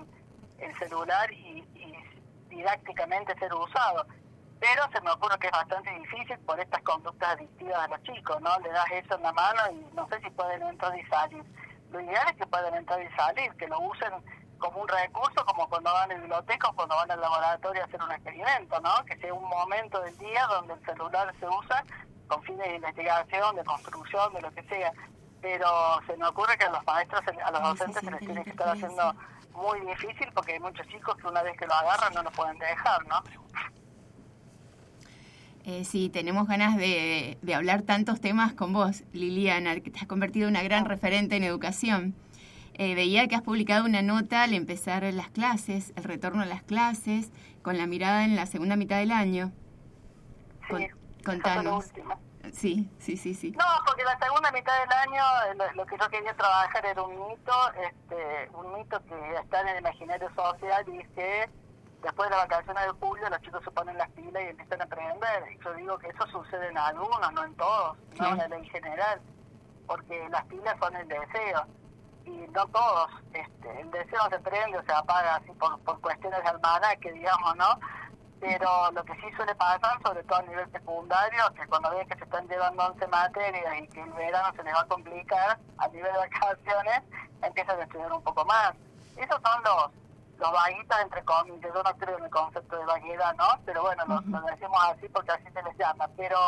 el, 0.58 0.78
celular 0.78 1.32
y, 1.32 1.64
y 1.74 1.94
didácticamente 2.48 3.36
ser 3.38 3.52
usado 3.52 4.06
pero 4.62 4.88
se 4.92 5.00
me 5.00 5.10
ocurre 5.10 5.36
que 5.40 5.48
es 5.48 5.52
bastante 5.52 5.90
difícil 5.90 6.38
por 6.46 6.58
estas 6.60 6.80
conductas 6.82 7.30
adictivas 7.30 7.82
de 7.82 7.96
los 7.96 8.02
chicos, 8.04 8.40
¿no? 8.40 8.60
Le 8.60 8.70
das 8.70 8.86
eso 8.92 9.16
en 9.16 9.22
la 9.24 9.32
mano 9.32 9.60
y 9.72 9.92
no 9.92 10.06
sé 10.06 10.20
si 10.20 10.30
pueden 10.30 10.62
entrar 10.62 10.96
y 10.96 11.04
salir. 11.06 11.42
Lo 11.90 12.00
ideal 12.00 12.24
es 12.30 12.36
que 12.36 12.46
puedan 12.46 12.72
entrar 12.76 13.02
y 13.02 13.12
salir, 13.16 13.52
que 13.56 13.66
lo 13.66 13.80
usen 13.80 14.12
como 14.62 14.80
un 14.80 14.88
recurso, 14.88 15.44
como 15.44 15.68
cuando 15.68 15.92
van 15.92 16.10
a 16.10 16.14
la 16.14 16.20
biblioteca 16.20 16.68
o 16.68 16.72
cuando 16.74 16.94
van 16.94 17.10
al 17.10 17.20
laboratorio 17.20 17.82
a 17.82 17.84
hacer 17.84 18.00
un 18.00 18.12
experimento, 18.12 18.80
¿no? 18.80 19.04
Que 19.04 19.16
sea 19.16 19.34
un 19.34 19.48
momento 19.48 20.00
del 20.00 20.16
día 20.18 20.46
donde 20.46 20.74
el 20.74 20.84
celular 20.86 21.34
se 21.40 21.46
usa 21.48 21.84
con 22.28 22.42
fines 22.44 22.68
de 22.68 22.76
investigación, 22.76 23.56
de 23.56 23.64
construcción, 23.64 24.32
de 24.32 24.40
lo 24.40 24.50
que 24.52 24.62
sea. 24.62 24.92
Pero 25.40 26.00
se 26.06 26.16
me 26.16 26.26
ocurre 26.26 26.56
que 26.56 26.64
a 26.64 26.70
los 26.70 26.86
maestros, 26.86 27.20
a 27.44 27.50
los 27.50 27.62
docentes 27.62 28.04
se 28.04 28.10
les 28.10 28.20
tiene 28.20 28.44
que 28.44 28.50
estar 28.50 28.68
haciendo 28.68 29.14
muy 29.52 29.80
difícil 29.80 30.30
porque 30.32 30.52
hay 30.52 30.60
muchos 30.60 30.86
chicos 30.86 31.16
que 31.16 31.26
una 31.26 31.42
vez 31.42 31.58
que 31.58 31.66
lo 31.66 31.74
agarran 31.74 32.14
no 32.14 32.22
lo 32.22 32.30
pueden 32.30 32.56
dejar, 32.58 33.04
¿no? 33.06 33.20
Eh, 35.64 35.84
sí, 35.84 36.08
tenemos 36.08 36.46
ganas 36.46 36.76
de, 36.76 37.36
hablar 37.54 37.82
tantos 37.82 38.20
temas 38.20 38.52
con 38.52 38.72
vos, 38.72 39.02
Liliana, 39.12 39.74
que 39.80 39.90
te 39.90 39.98
has 39.98 40.06
convertido 40.06 40.48
en 40.48 40.54
una 40.54 40.62
gran 40.62 40.84
referente 40.84 41.36
en 41.36 41.42
educación. 41.42 42.14
Eh, 42.74 42.94
veía 42.94 43.28
que 43.28 43.34
has 43.34 43.42
publicado 43.42 43.84
una 43.84 44.02
nota 44.02 44.42
al 44.42 44.54
empezar 44.54 45.02
las 45.12 45.28
clases, 45.28 45.92
el 45.96 46.04
retorno 46.04 46.42
a 46.42 46.46
las 46.46 46.62
clases, 46.62 47.30
con 47.62 47.78
la 47.78 47.86
mirada 47.86 48.24
en 48.24 48.34
la 48.34 48.46
segunda 48.46 48.76
mitad 48.76 48.98
del 48.98 49.10
año. 49.10 49.52
Sí, 50.68 50.88
contanos. 51.24 51.92
Sí, 52.52 52.90
sí, 52.98 53.16
sí, 53.16 53.34
sí. 53.34 53.52
No, 53.52 53.64
porque 53.86 54.02
la 54.04 54.18
segunda 54.18 54.50
mitad 54.50 54.72
del 54.80 54.92
año 54.92 55.22
eh, 55.50 55.72
lo, 55.74 55.86
que 55.86 55.96
yo 55.96 56.08
quería 56.08 56.34
trabajar 56.34 56.84
era 56.84 57.02
un 57.02 57.28
mito, 57.28 57.52
este, 57.74 58.50
un 58.54 58.74
mito 58.74 59.00
que 59.04 59.34
está 59.40 59.60
en 59.60 59.68
el 59.68 59.78
imaginario 59.78 60.28
social 60.34 60.84
y 60.88 60.98
dice 60.98 61.48
después 62.02 62.28
de 62.28 62.36
las 62.36 62.48
vacaciones 62.48 62.84
de 62.84 62.90
julio 63.00 63.30
los 63.30 63.40
chicos 63.42 63.62
se 63.64 63.70
ponen 63.70 63.96
las 63.96 64.10
pilas 64.10 64.42
y 64.42 64.48
empiezan 64.48 64.80
a 64.80 64.84
aprender. 64.84 65.44
Y 65.52 65.64
yo 65.64 65.74
digo 65.74 65.98
que 65.98 66.08
eso 66.08 66.26
sucede 66.26 66.68
en 66.68 66.78
algunos, 66.78 67.32
no 67.32 67.44
en 67.44 67.54
todos, 67.54 67.96
no 68.18 68.28
en 68.28 68.38
la 68.38 68.48
ley 68.48 68.68
general, 68.68 69.20
porque 69.86 70.28
las 70.30 70.44
pilas 70.46 70.76
son 70.80 70.96
el 70.96 71.08
deseo. 71.08 71.66
Y 72.24 72.30
no 72.52 72.66
todos, 72.68 73.10
este, 73.32 73.80
el 73.80 73.90
deseo 73.90 74.20
se 74.30 74.38
prende 74.40 74.78
o 74.78 74.82
se 74.82 74.92
apaga 74.92 75.36
así 75.36 75.50
por, 75.52 75.78
por 75.80 76.00
cuestiones 76.00 76.42
de 76.42 76.48
almanaque, 76.48 77.12
digamos, 77.12 77.56
¿no? 77.56 77.78
Pero 78.40 78.90
lo 78.90 79.04
que 79.04 79.14
sí 79.14 79.32
suele 79.36 79.54
pasar, 79.54 80.02
sobre 80.02 80.24
todo 80.24 80.40
a 80.40 80.42
nivel 80.42 80.70
secundario, 80.72 81.44
que 81.54 81.66
cuando 81.68 81.90
ven 81.90 82.08
que 82.08 82.16
se 82.16 82.24
están 82.24 82.48
llevando 82.48 82.84
11 82.86 83.06
materias 83.06 83.74
y 83.80 83.88
que 83.88 84.02
el 84.02 84.12
verano 84.12 84.52
se 84.56 84.64
les 84.64 84.74
va 84.74 84.80
a 84.80 84.86
complicar 84.86 85.58
a 85.78 85.88
nivel 85.88 86.12
de 86.12 86.18
vacaciones, 86.18 87.02
empiezan 87.40 87.78
a 87.78 87.84
estudiar 87.84 88.12
un 88.12 88.22
poco 88.22 88.44
más. 88.44 88.74
Esos 89.16 89.40
son 89.42 89.62
los, 89.62 89.90
los 90.38 90.52
vaguitas, 90.52 91.02
entre 91.02 91.22
comillas, 91.24 91.72
yo 91.72 91.82
no 91.82 91.96
creo 91.96 92.18
en 92.18 92.24
el 92.24 92.30
concepto 92.30 92.76
de 92.76 92.84
vaguedad, 92.84 93.34
¿no? 93.36 93.46
Pero 93.64 93.82
bueno, 93.82 94.04
lo, 94.06 94.40
decimos 94.42 94.78
así 94.90 95.08
porque 95.08 95.30
así 95.30 95.44
se 95.52 95.62
les 95.62 95.78
llama. 95.78 96.08
Pero 96.16 96.38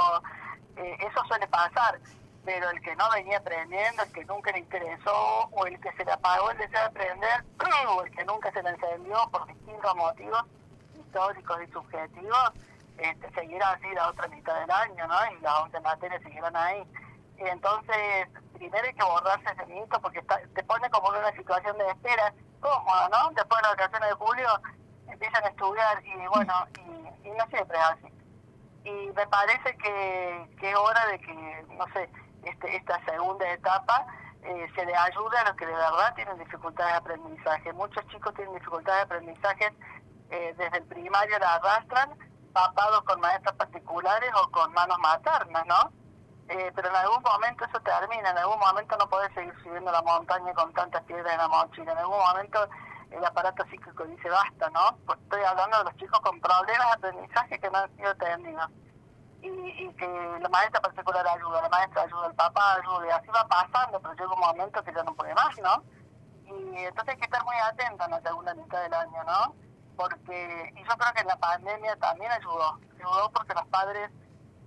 eh, 0.76 0.96
eso 0.98 1.24
suele 1.28 1.46
pasar. 1.46 2.00
Pero 2.44 2.70
el 2.70 2.80
que 2.82 2.94
no 2.96 3.10
venía 3.10 3.38
aprendiendo, 3.38 4.02
el 4.02 4.12
que 4.12 4.24
nunca 4.24 4.52
le 4.52 4.58
interesó, 4.58 5.48
o 5.50 5.66
el 5.66 5.80
que 5.80 5.92
se 5.92 6.04
le 6.04 6.12
apagó 6.12 6.50
el 6.50 6.58
deseo 6.58 6.80
de 6.80 6.86
aprender, 6.86 7.44
o 7.88 8.02
el 8.02 8.10
que 8.10 8.24
nunca 8.24 8.52
se 8.52 8.62
le 8.62 8.70
encendió 8.70 9.28
por 9.30 9.46
distintos 9.46 9.96
motivos 9.96 10.44
históricos 10.98 11.58
y 11.66 11.72
subjetivos, 11.72 12.52
este, 12.98 13.30
seguirá 13.32 13.70
así 13.70 13.88
la 13.94 14.08
otra 14.08 14.28
mitad 14.28 14.60
del 14.60 14.70
año, 14.70 15.06
¿no? 15.06 15.14
Y 15.32 15.40
las 15.40 15.60
11 15.60 15.80
materias 15.80 16.22
seguirán 16.22 16.56
ahí. 16.56 16.86
Y 17.38 17.48
entonces, 17.48 18.28
primero 18.52 18.84
hay 18.84 18.94
que 18.94 19.04
borrarse 19.04 19.46
ese 19.52 19.66
mito 19.66 20.00
porque 20.00 20.22
te 20.22 20.62
pone 20.64 20.88
como 20.90 21.12
en 21.14 21.20
una 21.20 21.32
situación 21.32 21.76
de 21.78 21.88
espera 21.88 22.32
cómoda, 22.60 23.08
¿no? 23.08 23.30
Después 23.30 23.60
de 23.60 23.68
las 23.68 23.76
vacaciones 23.76 24.08
de 24.08 24.14
julio 24.14 24.48
empiezan 25.08 25.44
a 25.44 25.48
estudiar 25.48 26.06
y 26.06 26.26
bueno, 26.28 26.52
y, 27.24 27.30
no 27.30 27.46
siempre 27.48 27.78
es 27.78 27.84
así. 27.84 28.14
Y 28.84 29.12
me 29.12 29.26
parece 29.26 29.76
que, 29.76 30.48
que 30.60 30.70
es 30.70 30.76
hora 30.76 31.06
de 31.06 31.18
que, 31.18 31.66
no 31.70 31.84
sé, 31.92 32.08
este, 32.46 32.76
esta 32.76 33.02
segunda 33.04 33.50
etapa 33.50 34.06
eh, 34.42 34.66
se 34.74 34.84
le 34.84 34.94
ayude 34.94 35.38
a 35.38 35.44
los 35.44 35.56
que 35.56 35.66
de 35.66 35.72
verdad 35.72 36.14
tienen 36.14 36.38
dificultades 36.38 36.92
de 36.92 36.98
aprendizaje. 36.98 37.72
Muchos 37.72 38.06
chicos 38.08 38.34
tienen 38.34 38.54
dificultades 38.54 39.08
de 39.08 39.14
aprendizaje 39.14 39.74
eh, 40.30 40.54
desde 40.56 40.78
el 40.78 40.84
primario 40.84 41.38
la 41.38 41.54
arrastran, 41.54 42.10
papados 42.52 43.02
con 43.02 43.20
maestras 43.20 43.54
particulares 43.56 44.30
o 44.42 44.50
con 44.50 44.72
manos 44.72 44.98
maternas, 44.98 45.64
¿no? 45.66 45.92
Eh, 46.48 46.72
pero 46.74 46.88
en 46.88 46.96
algún 46.96 47.22
momento 47.22 47.64
eso 47.64 47.80
termina, 47.80 48.30
en 48.30 48.38
algún 48.38 48.58
momento 48.58 48.96
no 48.98 49.08
podés 49.08 49.32
seguir 49.32 49.54
subiendo 49.62 49.90
la 49.90 50.02
montaña 50.02 50.52
con 50.52 50.72
tantas 50.74 51.02
piedras 51.04 51.32
en 51.32 51.38
la 51.38 51.48
mochila, 51.48 51.92
en 51.92 51.98
algún 51.98 52.18
momento 52.18 52.68
el 53.10 53.24
aparato 53.24 53.64
psíquico 53.70 54.04
dice 54.04 54.28
basta, 54.28 54.68
¿no? 54.70 54.98
Pues 55.06 55.18
estoy 55.20 55.42
hablando 55.42 55.78
de 55.78 55.84
los 55.84 55.96
chicos 55.96 56.20
con 56.20 56.40
problemas 56.40 57.00
de 57.00 57.08
aprendizaje 57.08 57.58
que 57.58 57.70
no 57.70 57.78
han 57.78 57.96
sido 57.96 58.10
atendidos. 58.10 58.70
Y, 59.48 59.94
que 59.94 60.38
la 60.40 60.48
maestra 60.48 60.80
particular 60.80 61.26
ayuda, 61.26 61.62
la 61.62 61.68
maestra 61.68 62.02
ayuda, 62.02 62.26
el 62.26 62.34
papá 62.34 62.74
ayuda, 62.74 63.06
y 63.06 63.10
así 63.10 63.28
va 63.28 63.46
pasando, 63.46 64.00
pero 64.00 64.14
llega 64.14 64.32
un 64.32 64.40
momento 64.40 64.82
que 64.82 64.92
ya 64.92 65.02
no 65.02 65.14
puede 65.14 65.34
más, 65.34 65.56
¿no? 65.58 65.82
Y 66.46 66.76
entonces 66.84 67.14
hay 67.14 67.20
que 67.20 67.24
estar 67.24 67.44
muy 67.44 67.56
atento 67.56 68.04
en 68.04 68.10
la 68.10 68.20
segunda 68.20 68.54
mitad 68.54 68.82
del 68.82 68.94
año, 68.94 69.24
¿no? 69.24 69.54
Porque, 69.96 70.72
y 70.74 70.82
yo 70.82 70.96
creo 70.96 71.12
que 71.14 71.24
la 71.24 71.36
pandemia 71.36 71.96
también 71.96 72.32
ayudó, 72.32 72.78
ayudó 72.96 73.30
porque 73.32 73.54
los 73.54 73.66
padres 73.66 74.10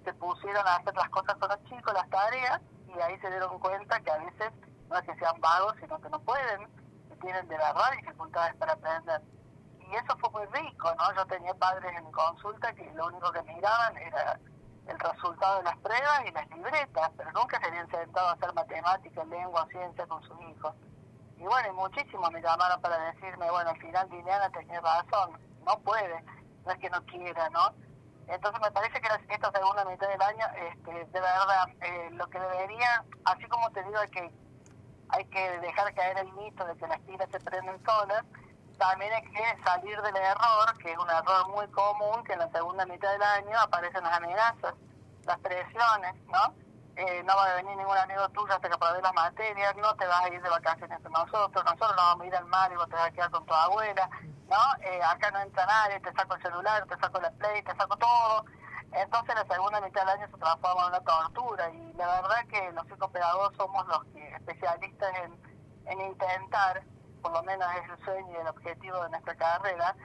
se 0.04 0.14
pusieron 0.14 0.66
a 0.66 0.76
hacer 0.76 0.96
las 0.96 1.10
cosas 1.10 1.36
con 1.36 1.50
los 1.50 1.64
chicos, 1.66 1.94
las 1.94 2.10
tareas, 2.10 2.62
y 2.88 3.00
ahí 3.00 3.20
se 3.20 3.30
dieron 3.30 3.60
cuenta 3.60 4.00
que 4.00 4.12
a 4.12 4.18
veces 4.18 4.52
no 4.90 4.98
es 4.98 5.06
que 5.06 5.16
sean 5.16 5.40
vagos, 5.42 5.76
sino 5.82 6.00
que 6.00 6.10
no 6.10 6.20
pueden, 6.20 6.68
que 7.10 7.16
tienen 7.18 7.48
de 7.48 7.58
verdad 7.58 7.92
dificultades 8.00 8.56
para 8.56 8.74
aprender. 8.74 9.22
Y 9.80 9.96
eso 9.96 10.18
fue 10.20 10.30
muy 10.32 10.46
rico, 10.62 10.94
¿no? 10.96 11.14
Yo 11.16 11.26
tenía 11.28 11.54
padres 11.56 11.92
en 11.98 12.12
consulta 12.12 12.74
que 12.74 12.90
lo 12.94 13.08
único 13.08 13.32
que 13.32 13.42
miraban 13.44 13.98
era 13.98 14.40
el 14.88 15.00
resultado 15.00 15.58
de 15.58 15.64
las 15.64 15.78
pruebas 15.78 16.24
y 16.26 16.32
las 16.32 16.50
libretas, 16.50 17.12
pero 17.18 17.32
nunca 17.32 17.60
se 17.60 17.68
habían 17.68 17.90
sentado 17.90 18.30
a 18.30 18.32
hacer 18.34 18.54
matemáticas, 18.54 19.28
lengua, 19.28 19.68
ciencia 19.70 20.06
con 20.08 20.22
sus 20.24 20.40
hijos. 20.42 20.74
Y 21.38 21.44
bueno, 21.44 21.68
y 21.70 21.72
muchísimos 21.74 22.32
me 22.32 22.42
llamaron 22.42 22.82
para 22.82 22.98
decirme, 23.12 23.50
bueno, 23.52 23.70
al 23.70 23.78
final 23.78 24.10
Liliana 24.10 24.50
tenía 24.50 24.82
razón, 24.82 25.38
no 25.66 25.80
puede, 25.80 26.24
no 26.66 26.72
es 26.72 26.80
que 26.80 26.90
no 26.90 27.04
quiera, 27.06 27.50
¿no? 27.50 27.74
Entonces 28.28 28.62
me 28.62 28.72
parece 28.72 29.00
que 29.00 29.08
esta 29.34 29.52
segunda 29.52 29.86
mitad 29.86 30.08
del 30.10 30.22
año, 30.22 30.46
este, 30.70 30.92
de 30.92 31.22
verdad, 31.22 31.68
eh, 31.82 32.10
lo 32.12 32.28
que 32.30 32.40
debería, 32.40 33.06
así 33.26 33.46
como 33.46 33.70
te 33.72 33.84
digo 33.84 34.00
que 34.12 34.32
hay 35.10 35.26
que 35.26 35.60
dejar 35.60 35.94
caer 35.94 36.18
el 36.18 36.34
mito 36.34 36.66
de 36.66 36.76
que 36.76 36.88
las 36.88 37.00
pilas 37.02 37.30
se 37.32 37.40
prenden 37.40 37.82
solas, 37.86 38.26
también 38.78 39.14
hay 39.14 39.24
que 39.24 39.64
salir 39.64 40.02
del 40.02 40.16
error, 40.16 40.78
que 40.80 40.92
es 40.92 40.98
un 40.98 41.10
error 41.10 41.48
muy 41.50 41.68
común, 41.70 42.24
que 42.24 42.34
en 42.34 42.40
la 42.40 42.50
segunda 42.52 42.86
mitad 42.86 43.12
del 43.12 43.24
año 43.24 43.60
aparecen 43.60 44.04
las 44.04 44.18
amenazas, 44.18 44.74
las 45.26 45.40
presiones, 45.40 46.16
¿no? 46.28 46.54
Eh, 46.96 47.22
no 47.24 47.36
va 47.36 47.46
a 47.46 47.56
venir 47.56 47.78
ningún 47.78 47.98
amigo 47.98 48.28
tuyo 48.30 48.54
hasta 48.54 48.68
que 48.68 48.74
apruebe 48.74 49.02
las 49.02 49.14
materias, 49.14 49.76
no 49.76 49.96
te 49.96 50.08
vas 50.08 50.26
a 50.26 50.30
ir 50.30 50.42
de 50.42 50.50
vacaciones 50.50 51.00
con 51.02 51.12
nosotros, 51.12 51.64
nosotros 51.64 51.92
no 51.96 52.02
vamos 52.02 52.24
a 52.24 52.28
ir 52.28 52.36
al 52.36 52.46
mar 52.46 52.72
y 52.72 52.76
vos 52.76 52.90
te 52.90 52.96
vas 52.96 53.08
a 53.08 53.12
quedar 53.12 53.30
con 53.30 53.46
tu 53.46 53.54
abuela, 53.54 54.10
¿no? 54.50 54.84
Eh, 54.84 55.00
acá 55.04 55.30
no 55.32 55.40
entra 55.42 55.66
nadie, 55.66 56.00
te 56.00 56.12
saco 56.14 56.36
el 56.36 56.42
celular, 56.42 56.86
te 56.88 56.98
saco 56.98 57.20
la 57.22 57.30
play, 57.32 57.62
te 57.62 57.76
saco 57.76 57.98
todo. 57.98 58.46
Entonces 58.94 59.36
la 59.36 59.46
segunda 59.46 59.82
mitad 59.82 60.02
del 60.02 60.10
año 60.10 60.28
se 60.28 60.38
transforma 60.38 60.82
en 60.84 60.88
una 60.88 61.02
tortura 61.02 61.70
y 61.70 61.94
la 61.94 62.08
verdad 62.22 62.46
que 62.50 62.72
los 62.72 62.88
psicopedagogos 62.88 63.56
somos 63.58 63.86
los 63.88 64.06
especialistas 64.16 65.14
en, 65.24 65.38
en 65.86 66.02
intentar 66.02 66.82
por 67.22 67.32
lo 67.32 67.44
menos 67.44 67.68
es 67.76 67.90
el 67.90 68.06
sueño 68.06 68.32
y 68.32 68.42
el 68.42 68.48
objetivo 68.48 69.04
de 69.04 69.10
nuestra 69.10 69.36
carrera, 69.36 69.96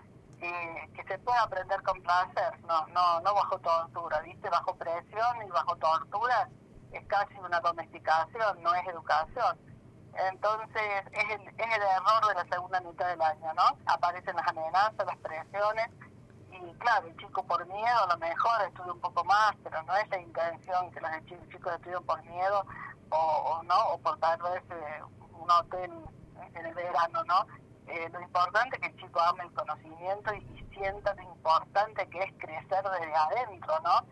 que 0.41 1.05
se 1.07 1.19
pueda 1.21 1.43
aprender 1.43 1.81
con 1.83 2.03
placer, 2.03 2.61
no, 2.67 2.87
no, 2.89 3.21
no 3.21 3.35
bajo 3.35 3.59
tortura, 3.61 4.21
¿viste? 4.21 4.51
Bajo 4.51 4.75
presión 4.75 5.43
y 5.47 5.51
bajo 5.51 5.77
tortura 5.77 6.49
es 6.91 7.07
casi 7.07 7.35
una 7.39 7.61
domesticación, 7.61 8.63
no 8.63 8.75
es 8.75 8.87
educación. 8.89 9.57
Entonces 10.15 10.83
es 11.13 11.31
el, 11.31 11.49
es 11.49 11.77
el 11.77 11.83
error 11.83 12.27
de 12.29 12.35
la 12.35 12.45
segunda 12.53 12.81
mitad 12.81 13.07
del 13.09 13.23
año, 13.23 13.55
¿no? 13.55 13.79
Aparecen 13.87 14.37
las 14.37 14.49
amenazas, 14.49 15.07
las 15.07 15.17
presiones, 15.19 15.89
y 16.51 16.75
claro, 16.75 17.07
el 17.07 17.17
chico 17.17 17.43
por 17.45 17.65
miedo 17.67 18.05
a 18.05 18.07
lo 18.13 18.19
mejor 18.19 18.63
estudia 18.67 18.93
un 18.93 19.01
poco 19.01 19.25
más, 19.25 19.55
pero 19.63 19.83
no 19.85 19.97
es 19.97 20.09
la 20.11 20.21
intención 20.21 20.91
que 20.91 21.01
los 21.01 21.11
chicos 21.51 21.75
estudien 21.75 22.05
por 22.05 22.23
miedo 22.25 22.67
o, 23.11 23.63
no, 23.65 23.89
o 23.91 23.99
por 23.99 24.19
perderse 24.19 24.75
un 25.33 25.51
hotel 25.51 25.91
en 26.55 26.67
el 26.67 26.75
verano, 26.75 27.25
¿no? 27.25 27.47
Eh, 27.87 28.09
lo 28.11 28.21
importante 28.21 28.77
es 28.77 28.83
que 28.83 28.89
el 28.89 28.97
chico 28.97 29.21
ame 29.21 29.45
el 29.45 29.53
conocimiento 29.53 30.35
y, 30.35 30.63
sienta 30.73 31.15
lo 31.15 31.23
importante 31.23 32.09
que 32.09 32.19
es 32.19 32.33
crecer 32.39 32.83
desde 32.83 33.15
adentro, 33.15 33.75
¿no? 33.85 34.07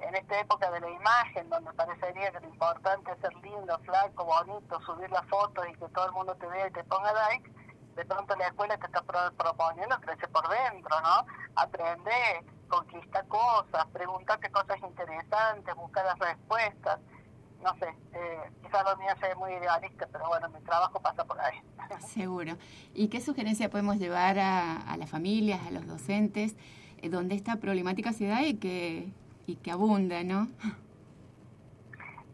En 0.00 0.14
esta 0.14 0.40
época 0.40 0.70
de 0.70 0.80
la 0.80 0.90
imagen, 0.90 1.48
donde 1.50 1.72
parecería 1.74 2.32
que 2.32 2.40
lo 2.40 2.48
importante 2.48 3.12
es 3.12 3.18
ser 3.20 3.34
lindo, 3.36 3.78
flaco, 3.80 4.24
bonito, 4.24 4.80
subir 4.80 5.10
las 5.10 5.26
fotos 5.26 5.66
y 5.68 5.74
que 5.74 5.88
todo 5.90 6.06
el 6.06 6.12
mundo 6.12 6.34
te 6.36 6.46
vea 6.46 6.68
y 6.68 6.72
te 6.72 6.82
ponga 6.84 7.12
like, 7.12 7.52
de 7.96 8.04
pronto 8.06 8.34
la 8.36 8.46
escuela 8.46 8.78
te 8.78 8.86
está 8.86 9.02
proponiendo 9.02 10.00
crecer 10.00 10.28
por 10.30 10.48
dentro, 10.48 11.00
¿no? 11.02 11.26
Aprender, 11.56 12.44
conquistar 12.68 13.28
cosas, 13.28 13.86
preguntarte 13.92 14.50
cosas 14.50 14.78
interesantes, 14.78 15.74
buscar 15.74 16.06
las 16.06 16.18
respuestas 16.18 16.98
no 17.66 17.76
sé, 17.78 17.88
eh, 18.12 18.50
quizás 18.62 18.84
lo 18.84 18.96
mío 18.96 19.10
sea 19.18 19.34
muy 19.34 19.52
idealista, 19.52 20.06
pero 20.12 20.28
bueno, 20.28 20.48
mi 20.50 20.60
trabajo 20.60 21.00
pasa 21.00 21.24
por 21.24 21.40
ahí. 21.40 21.60
Seguro. 22.06 22.56
¿Y 22.94 23.08
qué 23.08 23.20
sugerencia 23.20 23.70
podemos 23.70 23.96
llevar 23.96 24.38
a, 24.38 24.96
las 24.96 25.10
familias, 25.10 25.60
a 25.66 25.72
los 25.72 25.86
docentes, 25.86 26.54
eh, 26.98 27.08
donde 27.08 27.34
esta 27.34 27.56
problemática 27.56 28.12
se 28.12 28.28
da 28.28 28.42
y 28.42 28.54
que, 28.54 29.12
y 29.46 29.56
que 29.56 29.72
abunda, 29.72 30.22
¿no? 30.22 30.46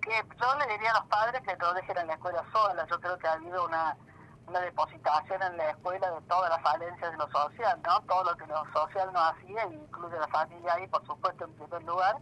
Que 0.02 0.10
yo 0.10 0.58
le 0.58 0.72
diría 0.72 0.90
a 0.90 1.00
los 1.00 1.08
padres 1.08 1.40
que 1.42 1.56
no 1.56 1.72
dejen 1.72 1.96
en 1.96 2.06
la 2.08 2.14
escuela 2.14 2.44
sola. 2.52 2.86
Yo 2.90 3.00
creo 3.00 3.16
que 3.18 3.26
ha 3.26 3.32
habido 3.32 3.64
una, 3.64 3.96
una 4.46 4.60
depositación 4.60 5.42
en 5.42 5.56
la 5.56 5.70
escuela 5.70 6.10
de 6.10 6.20
todas 6.22 6.50
las 6.50 6.60
falencias 6.60 7.10
de 7.10 7.16
lo 7.16 7.30
social, 7.30 7.80
¿no? 7.86 8.00
Todo 8.02 8.24
lo 8.24 8.36
que 8.36 8.46
lo 8.46 8.64
social 8.72 9.10
no 9.14 9.20
hacía, 9.20 9.64
incluye 9.66 10.18
la 10.18 10.28
familia 10.28 10.74
ahí, 10.74 10.86
por 10.88 11.06
supuesto, 11.06 11.46
en 11.46 11.54
primer 11.54 11.82
lugar, 11.84 12.16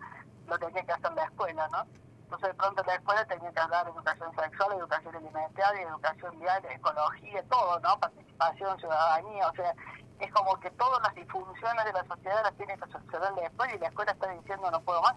lo 0.46 0.58
tenía 0.58 0.84
que 0.84 0.92
hacer 0.92 1.12
la 1.14 1.24
escuela, 1.24 1.68
¿no? 1.72 2.00
Entonces 2.30 2.50
de 2.50 2.54
pronto 2.54 2.84
la 2.86 2.94
escuela 2.94 3.24
tenía 3.24 3.50
que 3.50 3.58
hablar 3.58 3.84
de 3.86 3.90
educación 3.90 4.32
sexual, 4.36 4.78
educación 4.78 5.16
alimentaria, 5.16 5.82
educación 5.82 6.38
vial, 6.38 6.64
ecología, 6.70 7.42
todo, 7.50 7.80
¿no? 7.80 7.98
Participación, 7.98 8.78
ciudadanía, 8.78 9.48
o 9.48 9.54
sea, 9.56 9.74
es 10.20 10.32
como 10.32 10.54
que 10.60 10.70
todas 10.70 11.02
las 11.02 11.12
disfunciones 11.16 11.84
de 11.84 11.92
la 11.92 12.04
sociedad 12.04 12.44
las 12.44 12.54
tiene 12.54 12.78
que 12.78 12.88
solucionar 12.88 13.32
la 13.32 13.46
escuela 13.46 13.74
y 13.74 13.78
la 13.80 13.88
escuela 13.88 14.12
está 14.12 14.28
diciendo 14.30 14.70
no 14.70 14.80
puedo 14.80 15.02
más. 15.02 15.16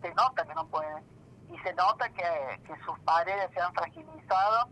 Se 0.00 0.12
nota 0.14 0.44
que 0.44 0.54
no 0.54 0.66
puede. 0.66 1.04
Y 1.48 1.58
se 1.60 1.72
nota 1.74 2.08
que, 2.08 2.60
que 2.66 2.74
sus 2.84 2.98
paredes 3.04 3.48
se 3.54 3.60
han 3.60 3.72
fragilizado 3.72 4.68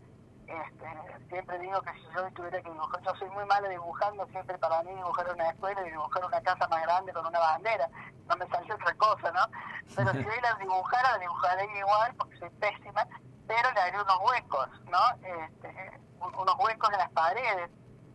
este, 0.51 1.27
siempre 1.29 1.59
digo 1.59 1.81
que 1.81 1.93
si 1.93 2.03
yo 2.13 2.31
tuviera 2.33 2.61
que 2.61 2.69
dibujar, 2.69 3.01
yo 3.01 3.15
soy 3.15 3.29
muy 3.29 3.45
malo 3.45 3.69
dibujando, 3.69 4.25
siempre 4.27 4.57
para 4.57 4.83
mí 4.83 4.93
dibujar 4.93 5.33
una 5.33 5.49
escuela 5.49 5.87
y 5.87 5.91
dibujar 5.91 6.25
una 6.25 6.41
casa 6.41 6.67
más 6.67 6.81
grande 6.83 7.13
con 7.13 7.25
una 7.25 7.39
bandera, 7.39 7.89
no 8.27 8.35
me 8.35 8.47
salió 8.47 8.75
otra 8.75 8.93
cosa, 8.95 9.31
¿no? 9.31 9.41
Pero 9.95 10.11
si 10.11 10.17
hoy 10.27 10.41
la 10.41 10.53
dibujara, 10.55 11.11
la 11.13 11.17
dibujaré 11.19 11.77
igual, 11.77 12.15
porque 12.15 12.37
soy 12.37 12.49
pésima, 12.51 13.07
pero 13.47 13.71
le 13.71 13.81
haré 13.81 14.01
unos 14.01 14.19
huecos, 14.19 14.69
¿no? 14.85 14.99
Este, 15.23 15.99
unos 16.19 16.55
huecos 16.59 16.89
en 16.91 16.99
las 16.99 17.11
paredes, 17.11 17.69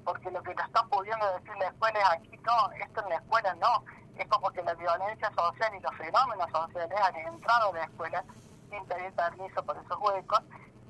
porque 0.05 0.31
lo 0.31 0.43
que 0.43 0.55
nos 0.55 0.67
está 0.67 0.83
pudiendo 0.85 1.33
decir 1.35 1.57
la 1.59 1.67
escuela 1.67 1.99
es 1.99 2.11
aquí 2.11 2.37
no, 2.47 2.71
esto 2.73 3.03
en 3.03 3.09
la 3.09 3.17
escuela 3.17 3.55
no, 3.55 3.85
es 4.17 4.27
como 4.29 4.51
que 4.51 4.63
la 4.63 4.75
violencia 4.75 5.31
social 5.33 5.75
y 5.75 5.81
los 5.81 5.95
fenómenos 5.97 6.51
sociales 6.51 6.99
han 7.03 7.17
entrado 7.17 7.71
a 7.71 7.73
la 7.73 7.85
escuela 7.85 8.25
sin 8.71 8.87
pedir 8.87 9.13
permiso 9.15 9.63
por 9.65 9.77
esos 9.77 9.99
huecos 9.99 10.41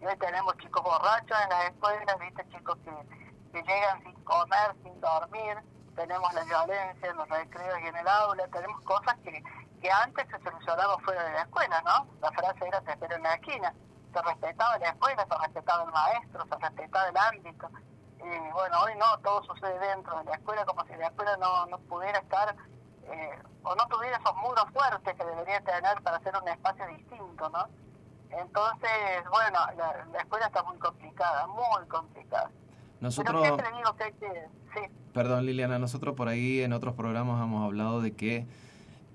y 0.00 0.06
hoy 0.06 0.16
tenemos 0.16 0.56
chicos 0.58 0.82
borrachos 0.82 1.38
en 1.42 1.48
las 1.48 1.64
escuelas, 1.70 2.18
¿viste? 2.18 2.48
chicos 2.48 2.76
que, 2.84 3.62
llegan 3.62 4.02
sin 4.02 4.12
comer, 4.24 4.76
sin 4.82 5.00
dormir, 5.00 5.56
tenemos 5.94 6.32
la 6.34 6.44
violencia 6.44 7.08
en 7.08 7.16
los 7.16 7.28
recreos 7.28 7.78
y 7.82 7.86
en 7.86 7.96
el 7.96 8.06
aula, 8.06 8.46
tenemos 8.48 8.82
cosas 8.82 9.16
que, 9.24 9.42
que 9.80 9.90
antes 9.90 10.26
se 10.28 10.38
solucionaban 10.42 11.00
fuera 11.00 11.22
de 11.24 11.32
la 11.32 11.42
escuela, 11.42 11.82
¿no? 11.82 12.06
La 12.20 12.30
frase 12.32 12.68
era 12.68 12.82
te 12.82 12.92
espero 12.92 13.16
en 13.16 13.22
la 13.22 13.34
esquina, 13.34 13.72
se 14.12 14.22
respetaba 14.22 14.78
la 14.78 14.90
escuela, 14.90 15.26
se 15.26 15.38
respetaba 15.38 15.84
el 15.84 15.90
maestro, 15.90 16.44
se 16.46 16.56
respetaba 16.56 17.08
el 17.08 17.16
ámbito. 17.16 17.70
Y 18.18 18.52
bueno, 18.52 18.82
hoy 18.82 18.92
no, 18.96 19.18
todo 19.20 19.42
sucede 19.44 19.78
dentro 19.78 20.18
de 20.18 20.24
la 20.24 20.34
escuela 20.34 20.66
como 20.66 20.84
si 20.84 20.94
la 20.96 21.06
escuela 21.06 21.36
no, 21.38 21.66
no 21.66 21.78
pudiera 21.78 22.18
estar 22.18 22.54
eh, 23.04 23.42
o 23.62 23.74
no 23.74 23.86
tuviera 23.86 24.18
esos 24.18 24.36
muros 24.36 24.64
fuertes 24.72 25.14
que 25.14 25.24
debería 25.24 25.60
tener 25.62 26.02
para 26.02 26.18
hacer 26.18 26.34
un 26.36 26.48
espacio 26.48 26.86
distinto, 26.88 27.48
¿no? 27.48 27.85
Entonces, 28.38 28.90
bueno, 29.30 29.58
la, 29.76 30.20
escuela 30.20 30.46
está 30.46 30.62
muy 30.62 30.78
complicada, 30.78 31.46
muy 31.46 31.86
complicada. 31.88 32.50
Nosotros, 33.00 33.42
Pero 33.42 33.56
siempre 33.56 33.76
digo 33.78 33.96
que 33.96 34.04
hay 34.04 34.12
que... 34.14 34.48
Sí. 34.74 34.80
Perdón, 35.12 35.46
Liliana, 35.46 35.78
nosotros 35.78 36.14
por 36.14 36.28
ahí 36.28 36.60
en 36.60 36.72
otros 36.72 36.94
programas 36.94 37.42
hemos 37.42 37.64
hablado 37.64 38.00
de 38.00 38.14
que 38.14 38.46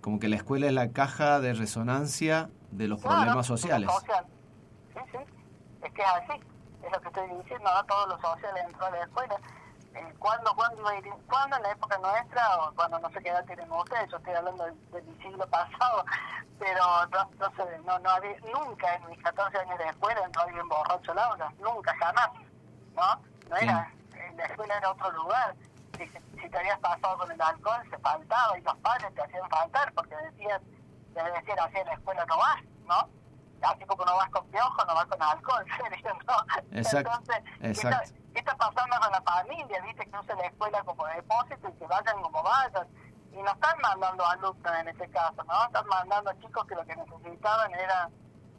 como 0.02 0.20
que 0.20 0.28
la 0.28 0.36
escuela 0.36 0.68
es 0.68 0.74
la 0.74 0.92
caja 0.92 1.40
de 1.40 1.54
resonancia 1.54 2.50
de 2.72 2.88
los 2.88 3.00
problemas 3.02 3.46
sociales. 3.46 3.92
Social. 3.92 4.26
Sí, 4.94 5.00
sí, 5.12 5.18
es 5.84 5.94
que 5.94 6.02
es 6.02 6.08
así, 6.08 6.42
es 6.84 6.92
lo 6.92 7.02
que 7.02 7.08
estoy 7.08 7.38
diciendo, 7.38 7.70
no 7.74 7.86
todo 7.86 8.08
lo 8.08 8.20
social 8.20 8.54
dentro 8.56 8.86
de 8.86 8.92
la 8.92 9.04
escuela. 9.04 9.36
Eh, 9.94 10.14
¿Cuándo, 10.20 10.54
cuándo 10.56 10.80
iba 10.82 10.92
a 10.92 10.98
ir? 10.98 11.06
¿Cuándo 11.28 11.58
en 11.58 11.64
la 11.64 11.72
época 11.72 11.98
nuestra 11.98 12.58
o 12.58 12.74
cuando 12.76 13.00
no 13.00 13.10
sé 13.10 13.20
qué 13.22 13.30
edad 13.30 13.46
tienen 13.46 13.70
ustedes? 13.72 14.10
Yo 14.10 14.18
estoy 14.18 14.34
hablando 14.34 14.64
del, 14.64 14.92
del 14.92 15.18
siglo 15.22 15.46
pasado, 15.48 16.06
pero 16.60 16.84
no, 17.08 17.30
no, 17.40 17.56
sé, 17.56 17.80
no, 17.86 18.00
no 18.00 18.10
había, 18.10 18.38
nunca 18.54 18.96
en 18.96 19.10
mis 19.10 19.22
14 19.22 19.58
años 19.58 19.78
de 19.78 19.86
escuela 19.90 20.22
entró 20.24 20.44
alguien 20.44 20.68
borracho 20.70 21.12
al 21.12 21.20
aula, 21.20 21.54
nunca, 21.60 21.94
jamás, 22.00 22.30
¿no? 22.96 23.22
No 23.50 23.58
era, 23.58 23.92
en 24.14 24.38
la 24.38 24.46
escuela 24.46 24.78
era 24.78 24.92
otro 24.92 25.12
lugar. 25.12 25.56
Si, 25.98 26.08
si 26.08 26.50
te 26.50 26.58
habías 26.58 26.80
pasado 26.80 27.18
con 27.18 27.30
el 27.30 27.42
alcohol, 27.42 27.82
se 27.90 27.98
faltaba 27.98 28.58
y 28.58 28.62
los 28.62 28.78
padres 28.78 29.14
te 29.14 29.22
hacían 29.22 29.50
faltar 29.50 29.92
porque 29.94 30.16
decían, 30.16 30.62
te 31.14 31.22
decían 31.22 31.60
así 31.60 31.78
en 31.78 31.88
la 31.88 31.94
escuela 31.94 32.26
no 32.26 32.38
vas, 32.38 32.62
¿no? 32.88 33.10
Así 33.68 33.86
como 33.86 34.06
no 34.06 34.16
vas 34.16 34.30
con 34.30 34.48
piojo, 34.48 34.86
no 34.86 34.96
vas 34.96 35.06
con 35.06 35.22
alcohol, 35.22 35.66
¿no? 36.28 36.78
Exacto. 36.78 37.12
Entonces, 37.12 37.44
Exacto. 37.60 37.98
¿qué 38.00 38.06
está 38.06 38.21
pasando 38.62 38.96
con 39.02 39.12
la 39.12 39.22
familia? 39.22 39.82
Viste 39.82 40.06
que 40.06 40.18
usa 40.18 40.36
la 40.36 40.46
escuela 40.46 40.84
como 40.84 41.06
depósito 41.08 41.68
y 41.68 41.74
que 41.74 41.88
vayan 41.88 42.22
como 42.22 42.44
vayan 42.44 42.88
y 43.34 43.42
no 43.42 43.52
están 43.52 43.78
mandando 43.82 44.26
alumnos 44.26 44.74
en 44.80 44.88
este 44.88 45.10
caso, 45.10 45.44
¿no? 45.48 45.66
Están 45.66 45.88
mandando 45.88 46.32
chicos 46.34 46.66
que 46.68 46.76
lo 46.76 46.86
que 46.86 46.96
necesitaban 46.96 47.74
era 47.74 48.10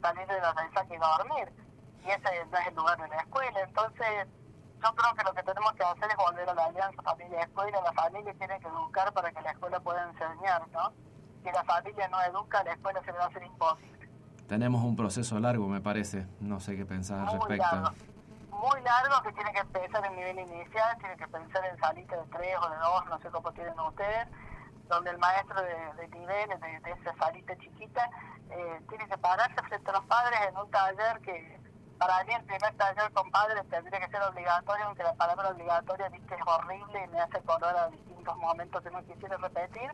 salir 0.01 0.27
de 0.27 0.41
la 0.41 0.53
mensaje 0.53 0.95
y 0.95 0.97
dormir. 0.97 1.53
Y 2.03 2.09
ese 2.09 2.45
no 2.51 2.57
es 2.57 2.67
el 2.67 2.75
lugar 2.75 2.99
de 2.99 3.07
la 3.07 3.17
escuela. 3.17 3.61
Entonces, 3.61 4.27
yo 4.83 4.95
creo 4.95 5.13
que 5.15 5.23
lo 5.23 5.33
que 5.33 5.43
tenemos 5.43 5.73
que 5.73 5.83
hacer 5.83 6.09
es 6.09 6.17
volver 6.17 6.49
a 6.49 6.53
la 6.53 6.65
alianza 6.65 7.01
familia-escuela. 7.01 7.81
La 7.81 7.93
familia 7.93 8.33
tiene 8.33 8.59
que 8.59 8.67
educar 8.67 9.13
para 9.13 9.31
que 9.31 9.41
la 9.41 9.51
escuela 9.51 9.79
pueda 9.79 10.09
enseñar, 10.09 10.67
¿no? 10.69 10.91
Si 11.43 11.51
la 11.51 11.63
familia 11.63 12.07
no 12.09 12.21
educa, 12.23 12.63
la 12.63 12.73
escuela 12.73 12.99
se 13.05 13.11
le 13.11 13.17
va 13.19 13.25
a 13.25 13.27
hacer 13.27 13.43
imposible. 13.43 14.09
Tenemos 14.47 14.83
un 14.83 14.95
proceso 14.97 15.39
largo, 15.39 15.67
me 15.69 15.79
parece. 15.79 16.27
No 16.41 16.59
sé 16.59 16.75
qué 16.75 16.85
pensar 16.85 17.19
al 17.19 17.33
respecto. 17.39 17.75
Largo. 17.75 18.12
Muy 18.63 18.81
largo 18.81 19.21
que 19.23 19.33
tiene 19.33 19.51
que 19.51 19.59
empezar 19.59 20.05
en 20.05 20.15
nivel 20.15 20.39
inicial, 20.39 20.97
tiene 20.97 21.17
que 21.17 21.27
pensar 21.27 21.65
en 21.65 21.77
salita 21.79 22.15
de 22.15 22.23
tres 22.31 22.55
o 22.61 22.69
de 22.69 22.77
dos, 22.77 23.05
no 23.09 23.19
sé 23.19 23.29
cómo 23.29 23.51
tienen 23.51 23.77
ustedes 23.77 24.25
donde 24.87 25.11
el 25.11 25.17
maestro 25.17 25.61
de, 25.61 25.93
de 25.97 26.07
nivel, 26.17 26.49
de, 26.49 26.91
esa 26.91 27.13
salita 27.17 27.57
chiquita, 27.57 28.09
eh, 28.51 28.81
tiene 28.87 29.05
que 29.09 29.17
pararse 29.17 29.61
frente 29.67 29.89
a 29.89 29.93
los 29.93 30.05
padres 30.05 30.39
en 30.47 30.55
un 30.55 30.71
taller 30.71 31.19
que 31.19 31.59
para 31.97 32.23
mí 32.23 32.33
el 32.33 32.43
primer 32.45 32.73
taller 32.77 33.11
con 33.11 33.29
padres 33.31 33.67
tendría 33.69 33.99
que 33.99 34.07
ser 34.07 34.21
obligatorio, 34.21 34.85
aunque 34.85 35.03
la 35.03 35.13
palabra 35.15 35.49
obligatoria 35.49 36.07
viste 36.07 36.33
es 36.33 36.41
horrible 36.45 37.03
y 37.03 37.07
me 37.09 37.19
hace 37.19 37.39
acordar 37.39 37.75
a 37.75 37.89
distintos 37.89 38.37
momentos 38.37 38.81
que 38.81 38.91
no 38.91 39.03
quisiera 39.03 39.35
repetir, 39.35 39.91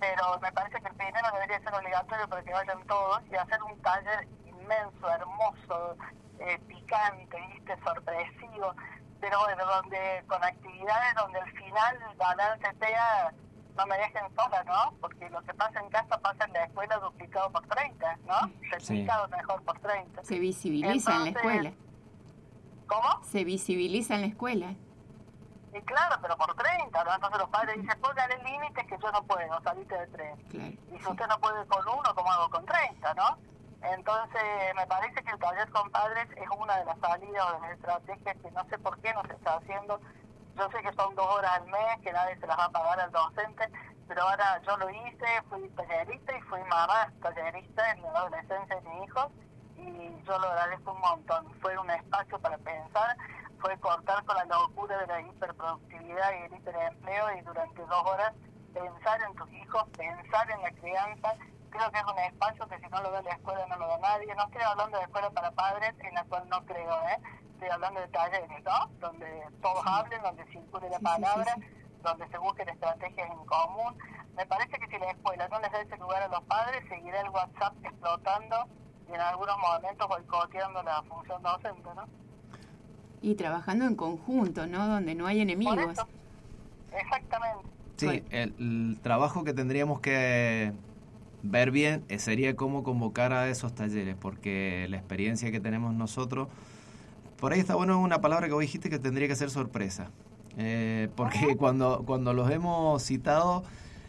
pero 0.00 0.36
me 0.40 0.50
parece 0.50 0.80
que 0.80 0.88
el 0.88 0.96
primero 0.96 1.28
debería 1.32 1.60
ser 1.60 1.74
obligatorio 1.74 2.28
para 2.28 2.42
que 2.42 2.52
vayan 2.52 2.84
todos 2.88 3.22
y 3.30 3.36
hacer 3.36 3.62
un 3.62 3.80
taller 3.82 4.26
inmenso, 4.46 5.08
hermoso, 5.08 5.96
eh, 6.40 6.58
picante, 6.66 7.38
viste, 7.52 7.76
sorpresivo, 7.84 8.74
pero 9.20 9.38
bueno, 9.40 9.64
donde 9.66 10.24
con 10.26 10.42
actividades 10.42 11.14
donde 11.14 11.38
al 11.38 11.50
final 11.52 11.98
el 12.10 12.16
balance 12.16 12.66
sea 12.78 13.32
no 13.76 13.86
me 13.86 13.96
dejen 13.98 14.22
sola, 14.34 14.64
¿no? 14.64 14.94
Porque 15.00 15.30
lo 15.30 15.42
que 15.42 15.54
pasa 15.54 15.80
en 15.80 15.88
casa 15.90 16.18
pasa 16.18 16.44
en 16.44 16.52
la 16.52 16.64
escuela 16.64 16.98
duplicado 16.98 17.50
por 17.50 17.66
30, 17.66 18.18
¿no? 18.26 18.52
Replicado 18.70 19.28
mejor 19.28 19.62
por 19.62 19.78
30. 19.78 20.24
Se 20.24 20.38
visibiliza 20.38 21.16
en 21.16 21.24
la 21.24 21.30
escuela. 21.30 21.72
¿Cómo? 22.86 23.24
Se 23.24 23.44
visibiliza 23.44 24.16
en 24.16 24.20
la 24.22 24.26
escuela. 24.26 24.74
Y 25.72 25.80
claro, 25.82 26.16
pero 26.20 26.36
por 26.36 26.54
30, 26.54 27.04
¿no? 27.04 27.14
Entonces 27.14 27.38
los 27.38 27.48
padres 27.48 27.80
dicen, 27.80 28.00
póngale 28.00 28.36
límites 28.42 28.86
que 28.86 28.98
yo 29.00 29.12
no 29.12 29.22
puedo, 29.22 29.62
salite 29.62 29.96
de 29.96 30.06
3. 30.08 30.38
y 30.92 30.98
si 30.98 31.08
usted 31.08 31.26
no 31.28 31.38
puede 31.38 31.64
con 31.66 31.86
uno, 31.86 32.14
¿cómo 32.14 32.32
hago 32.32 32.50
con 32.50 32.66
30, 32.66 33.14
no? 33.14 33.38
Entonces, 33.82 34.42
me 34.76 34.86
parece 34.86 35.22
que 35.22 35.30
el 35.30 35.38
taller 35.38 35.70
con 35.70 35.90
padres 35.90 36.28
es 36.36 36.48
una 36.58 36.76
de 36.78 36.84
las 36.84 36.98
salidas 36.98 37.46
o 37.46 37.54
de 37.54 37.60
las 37.60 37.70
estrategias 37.72 38.36
que 38.42 38.50
no 38.50 38.64
sé 38.68 38.78
por 38.78 39.00
qué 39.00 39.12
no 39.14 39.22
se 39.22 39.32
está 39.32 39.56
haciendo 39.56 40.00
yo 40.60 40.68
sé 40.70 40.82
que 40.82 40.92
son 40.92 41.14
dos 41.14 41.26
horas 41.26 41.52
al 41.52 41.66
mes, 41.68 42.00
que 42.02 42.12
nadie 42.12 42.36
se 42.38 42.46
las 42.46 42.58
va 42.58 42.66
a 42.66 42.70
pagar 42.70 43.00
al 43.00 43.10
docente, 43.10 43.66
pero 44.06 44.22
ahora 44.22 44.60
yo 44.66 44.76
lo 44.76 44.90
hice, 44.90 45.26
fui 45.48 45.68
tallerista 45.70 46.36
y 46.36 46.40
fui 46.42 46.60
mamá 46.64 47.10
tallerista 47.22 47.92
en 47.92 48.02
la 48.02 48.10
adolescencia 48.10 48.76
de 48.76 48.88
mi 48.90 49.04
hijo 49.04 49.30
y 49.76 50.22
yo 50.26 50.38
lo 50.38 50.46
agradezco 50.48 50.92
un 50.92 51.00
montón. 51.00 51.60
Fue 51.62 51.78
un 51.78 51.90
espacio 51.90 52.38
para 52.40 52.58
pensar, 52.58 53.16
fue 53.60 53.78
cortar 53.78 54.22
con 54.24 54.36
la 54.36 54.44
locura 54.44 54.98
de 54.98 55.06
la 55.06 55.20
hiperproductividad 55.22 56.32
y 56.32 56.42
el 56.42 56.54
hiperempleo 56.54 57.36
y 57.38 57.40
durante 57.40 57.80
dos 57.86 58.04
horas 58.04 58.34
pensar 58.74 59.22
en 59.22 59.34
tus 59.36 59.50
hijos, 59.52 59.84
pensar 59.96 60.50
en 60.50 60.62
la 60.62 60.70
crianza. 60.72 61.34
Creo 61.70 61.90
que 61.90 61.98
es 61.98 62.04
un 62.04 62.18
espacio 62.18 62.68
que 62.68 62.78
si 62.78 62.88
no 62.88 63.02
lo 63.02 63.10
da 63.10 63.22
la 63.22 63.30
escuela 63.30 63.66
no 63.68 63.76
lo 63.76 63.86
da 63.86 63.98
nadie. 63.98 64.34
No 64.34 64.44
estoy 64.44 64.62
hablando 64.62 64.98
de 64.98 65.04
escuela 65.04 65.30
para 65.30 65.50
padres, 65.52 65.94
en 66.00 66.14
la 66.14 66.24
cual 66.24 66.48
no 66.48 66.64
creo, 66.66 67.00
¿eh? 67.08 67.18
estoy 67.60 67.68
hablando 67.68 68.00
de 68.00 68.08
talleres, 68.08 68.48
¿no? 68.64 68.90
Donde 69.00 69.26
todos 69.60 69.82
hablen, 69.86 70.22
donde 70.22 70.44
circule 70.46 70.88
la 70.88 70.98
palabra, 70.98 71.54
donde 72.02 72.26
se 72.28 72.38
busquen 72.38 72.68
estrategias 72.70 73.30
en 73.30 73.44
común. 73.44 73.94
Me 74.34 74.46
parece 74.46 74.78
que 74.78 74.86
si 74.86 74.98
la 74.98 75.10
escuela 75.10 75.46
no 75.48 75.60
les 75.60 75.70
da 75.70 75.80
ese 75.82 75.96
lugar 75.98 76.22
a 76.22 76.28
los 76.28 76.42
padres, 76.44 76.82
seguirá 76.88 77.20
el 77.20 77.28
WhatsApp 77.28 77.74
explotando 77.84 78.66
y 79.10 79.14
en 79.14 79.20
algunos 79.20 79.58
momentos 79.58 80.08
boicoteando 80.08 80.82
la 80.82 81.02
función 81.02 81.42
docente, 81.42 81.88
¿no? 81.94 82.04
Y 83.20 83.34
trabajando 83.34 83.84
en 83.84 83.94
conjunto, 83.94 84.66
¿no? 84.66 84.86
Donde 84.86 85.14
no 85.14 85.26
hay 85.26 85.42
enemigos. 85.42 85.98
Exactamente. 86.92 87.68
Sí, 87.96 88.24
el, 88.30 88.98
trabajo 89.02 89.44
que 89.44 89.52
tendríamos 89.52 90.00
que 90.00 90.72
ver 91.42 91.70
bien 91.70 92.04
eh, 92.08 92.18
sería 92.18 92.56
cómo 92.56 92.82
convocar 92.82 93.32
a 93.32 93.48
esos 93.48 93.74
talleres, 93.74 94.16
porque 94.18 94.86
la 94.90 94.96
experiencia 94.96 95.50
que 95.50 95.60
tenemos 95.60 95.94
nosotros 95.94 96.48
por 97.40 97.54
ahí 97.54 97.60
está 97.60 97.74
bueno 97.74 97.98
una 97.98 98.20
palabra 98.20 98.46
que 98.46 98.52
vos 98.52 98.60
dijiste 98.60 98.90
que 98.90 98.98
tendría 98.98 99.26
que 99.26 99.34
ser 99.34 99.50
sorpresa. 99.50 100.10
Eh, 100.58 101.08
porque 101.16 101.56
cuando, 101.56 102.04
cuando 102.06 102.34
los 102.34 102.50
hemos 102.50 103.02
citado, 103.02 103.64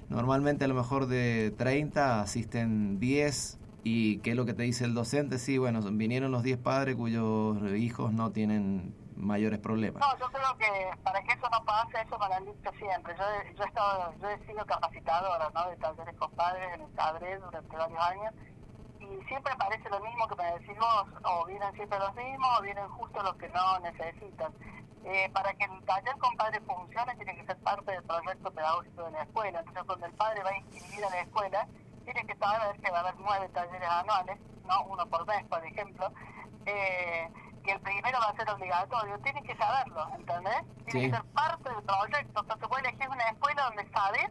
normalmente 0.10 0.66
a 0.66 0.68
lo 0.68 0.76
mejor 0.76 1.08
de 1.08 1.54
30 1.58 2.22
asisten 2.22 3.00
10 3.00 3.58
y 3.84 4.18
qué 4.18 4.32
es 4.32 4.36
lo 4.36 4.46
que 4.46 4.54
te 4.54 4.64
dice 4.64 4.84
el 4.84 4.94
docente, 4.94 5.40
sí, 5.40 5.58
bueno, 5.58 5.82
vinieron 5.94 6.32
los 6.32 6.44
10 6.44 6.58
padres 6.58 6.96
cuyos 6.96 7.58
hijos 7.74 8.12
no 8.12 8.32
tienen 8.32 8.94
mayores 9.22 9.60
problemas. 9.60 10.02
No, 10.02 10.18
yo 10.18 10.28
creo 10.32 10.58
que 10.58 10.98
para 11.04 11.22
que 11.24 11.34
eso 11.34 11.50
no 11.50 11.64
pase, 11.64 12.02
eso 12.02 12.18
me 12.18 12.28
lo 12.28 12.34
han 12.34 12.46
dicho 12.46 12.72
siempre. 12.78 13.16
Yo, 13.18 13.24
yo, 13.56 13.64
he, 13.64 13.68
estado, 13.68 14.14
yo 14.20 14.30
he 14.30 14.46
sido 14.46 14.66
capacitadora 14.66 15.50
¿no? 15.54 15.70
de 15.70 15.78
talleres 15.78 16.16
con 16.16 16.32
padres 16.32 16.74
en 16.74 16.82
el 16.82 17.42
durante 17.42 17.78
varios 17.78 18.00
años 18.00 18.34
y 19.00 19.24
siempre 19.26 19.54
parece 19.58 19.90
lo 19.90 20.00
mismo 20.00 20.28
que 20.28 20.36
me 20.36 20.52
decimos, 20.60 21.06
o 21.24 21.46
vienen 21.46 21.74
siempre 21.74 21.98
los 22.00 22.14
mismos, 22.16 22.60
o 22.60 22.62
vienen 22.62 22.88
justo 22.90 23.24
los 23.24 23.36
que 23.36 23.50
no 23.50 23.80
necesitan. 23.80 24.54
Eh, 25.04 25.30
para 25.34 25.52
que 25.56 25.66
el 25.66 25.84
taller 25.86 26.16
con 26.20 26.36
padre 26.38 26.62
funcione, 26.62 27.16
tiene 27.16 27.36
que 27.36 27.46
ser 27.46 27.58
parte 27.58 27.92
del 27.92 28.04
proyecto 28.04 28.52
pedagógico 28.52 29.04
de 29.06 29.12
la 29.12 29.24
escuela. 29.24 29.60
Entonces, 29.60 29.84
cuando 29.84 30.06
el 30.06 30.14
padre 30.14 30.44
va 30.44 30.50
a 30.52 30.58
inscribir 30.58 31.06
a 31.06 31.10
la 31.10 31.22
escuela, 31.22 31.68
tiene 32.04 32.26
que 32.26 32.36
saber 32.36 32.80
que 32.80 32.92
va 32.92 32.98
a 32.98 33.02
haber 33.02 33.16
nueve 33.18 33.50
talleres 33.50 33.90
anuales, 33.90 34.40
no 34.68 34.84
uno 34.86 35.06
por 35.08 35.26
mes, 35.26 35.44
por 35.46 35.66
ejemplo, 35.66 36.12
eh, 36.68 37.30
que 37.62 37.72
el 37.72 37.80
primero 37.82 38.20
va 38.20 38.30
a 38.30 38.36
ser 38.36 38.50
obligatorio. 38.50 39.20
Tiene 39.20 39.44
que 39.44 39.56
saberlo, 39.56 40.08
¿entendés? 40.16 40.64
Tiene 40.86 41.12
que 41.12 41.18
ser 41.18 41.26
parte 41.34 41.70
del 41.70 41.84
proyecto. 41.84 42.42
Entonces, 42.42 42.70
vos 42.70 42.80
elegís 42.80 43.08
una 43.08 43.24
escuela 43.30 43.64
donde 43.64 43.92
sabes 43.92 44.30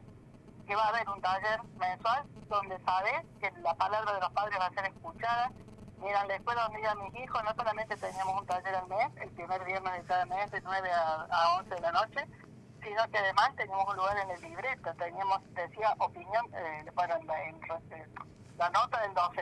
que 0.67 0.77
va 0.77 0.85
a 0.85 0.89
haber 0.89 1.09
un 1.09 1.21
taller 1.21 1.63
mensual 1.79 2.25
donde 2.49 2.79
sabes 2.81 3.25
que 3.41 3.51
la 3.63 3.75
palabra 3.75 4.13
de 4.13 4.21
los 4.21 4.31
padres 4.33 4.59
va 4.61 4.67
a 4.67 4.71
ser 4.71 4.87
escuchada. 4.87 5.51
Mira, 5.99 6.25
la 6.27 6.35
escuela 6.35 6.63
donde 6.63 6.81
iban 6.81 6.99
mis 7.03 7.15
hijos 7.23 7.45
no 7.45 7.55
solamente 7.55 7.97
teníamos 7.97 8.41
un 8.41 8.47
taller 8.47 8.75
al 8.75 8.87
mes, 8.89 9.09
el 9.21 9.31
primer 9.31 9.65
viernes 9.65 9.93
de 9.93 10.05
cada 10.05 10.27
mes 10.27 10.51
de 10.51 10.61
9 10.61 10.91
a, 10.93 11.27
a 11.31 11.57
11 11.59 11.75
de 11.75 11.81
la 11.81 11.93
noche, 11.93 12.27
sino 12.83 13.09
que 13.11 13.19
además 13.19 13.55
teníamos 13.57 13.87
un 13.89 13.97
lugar 13.97 14.17
en 14.19 14.31
el 14.31 14.41
libreto, 14.41 14.95
teníamos, 14.95 15.41
decía, 15.55 15.95
opinión, 15.99 16.47
eh, 16.55 16.91
para 16.95 17.19
la, 17.23 17.35
la 18.57 18.71
nota 18.71 19.01
del 19.03 19.15
12 19.15 19.37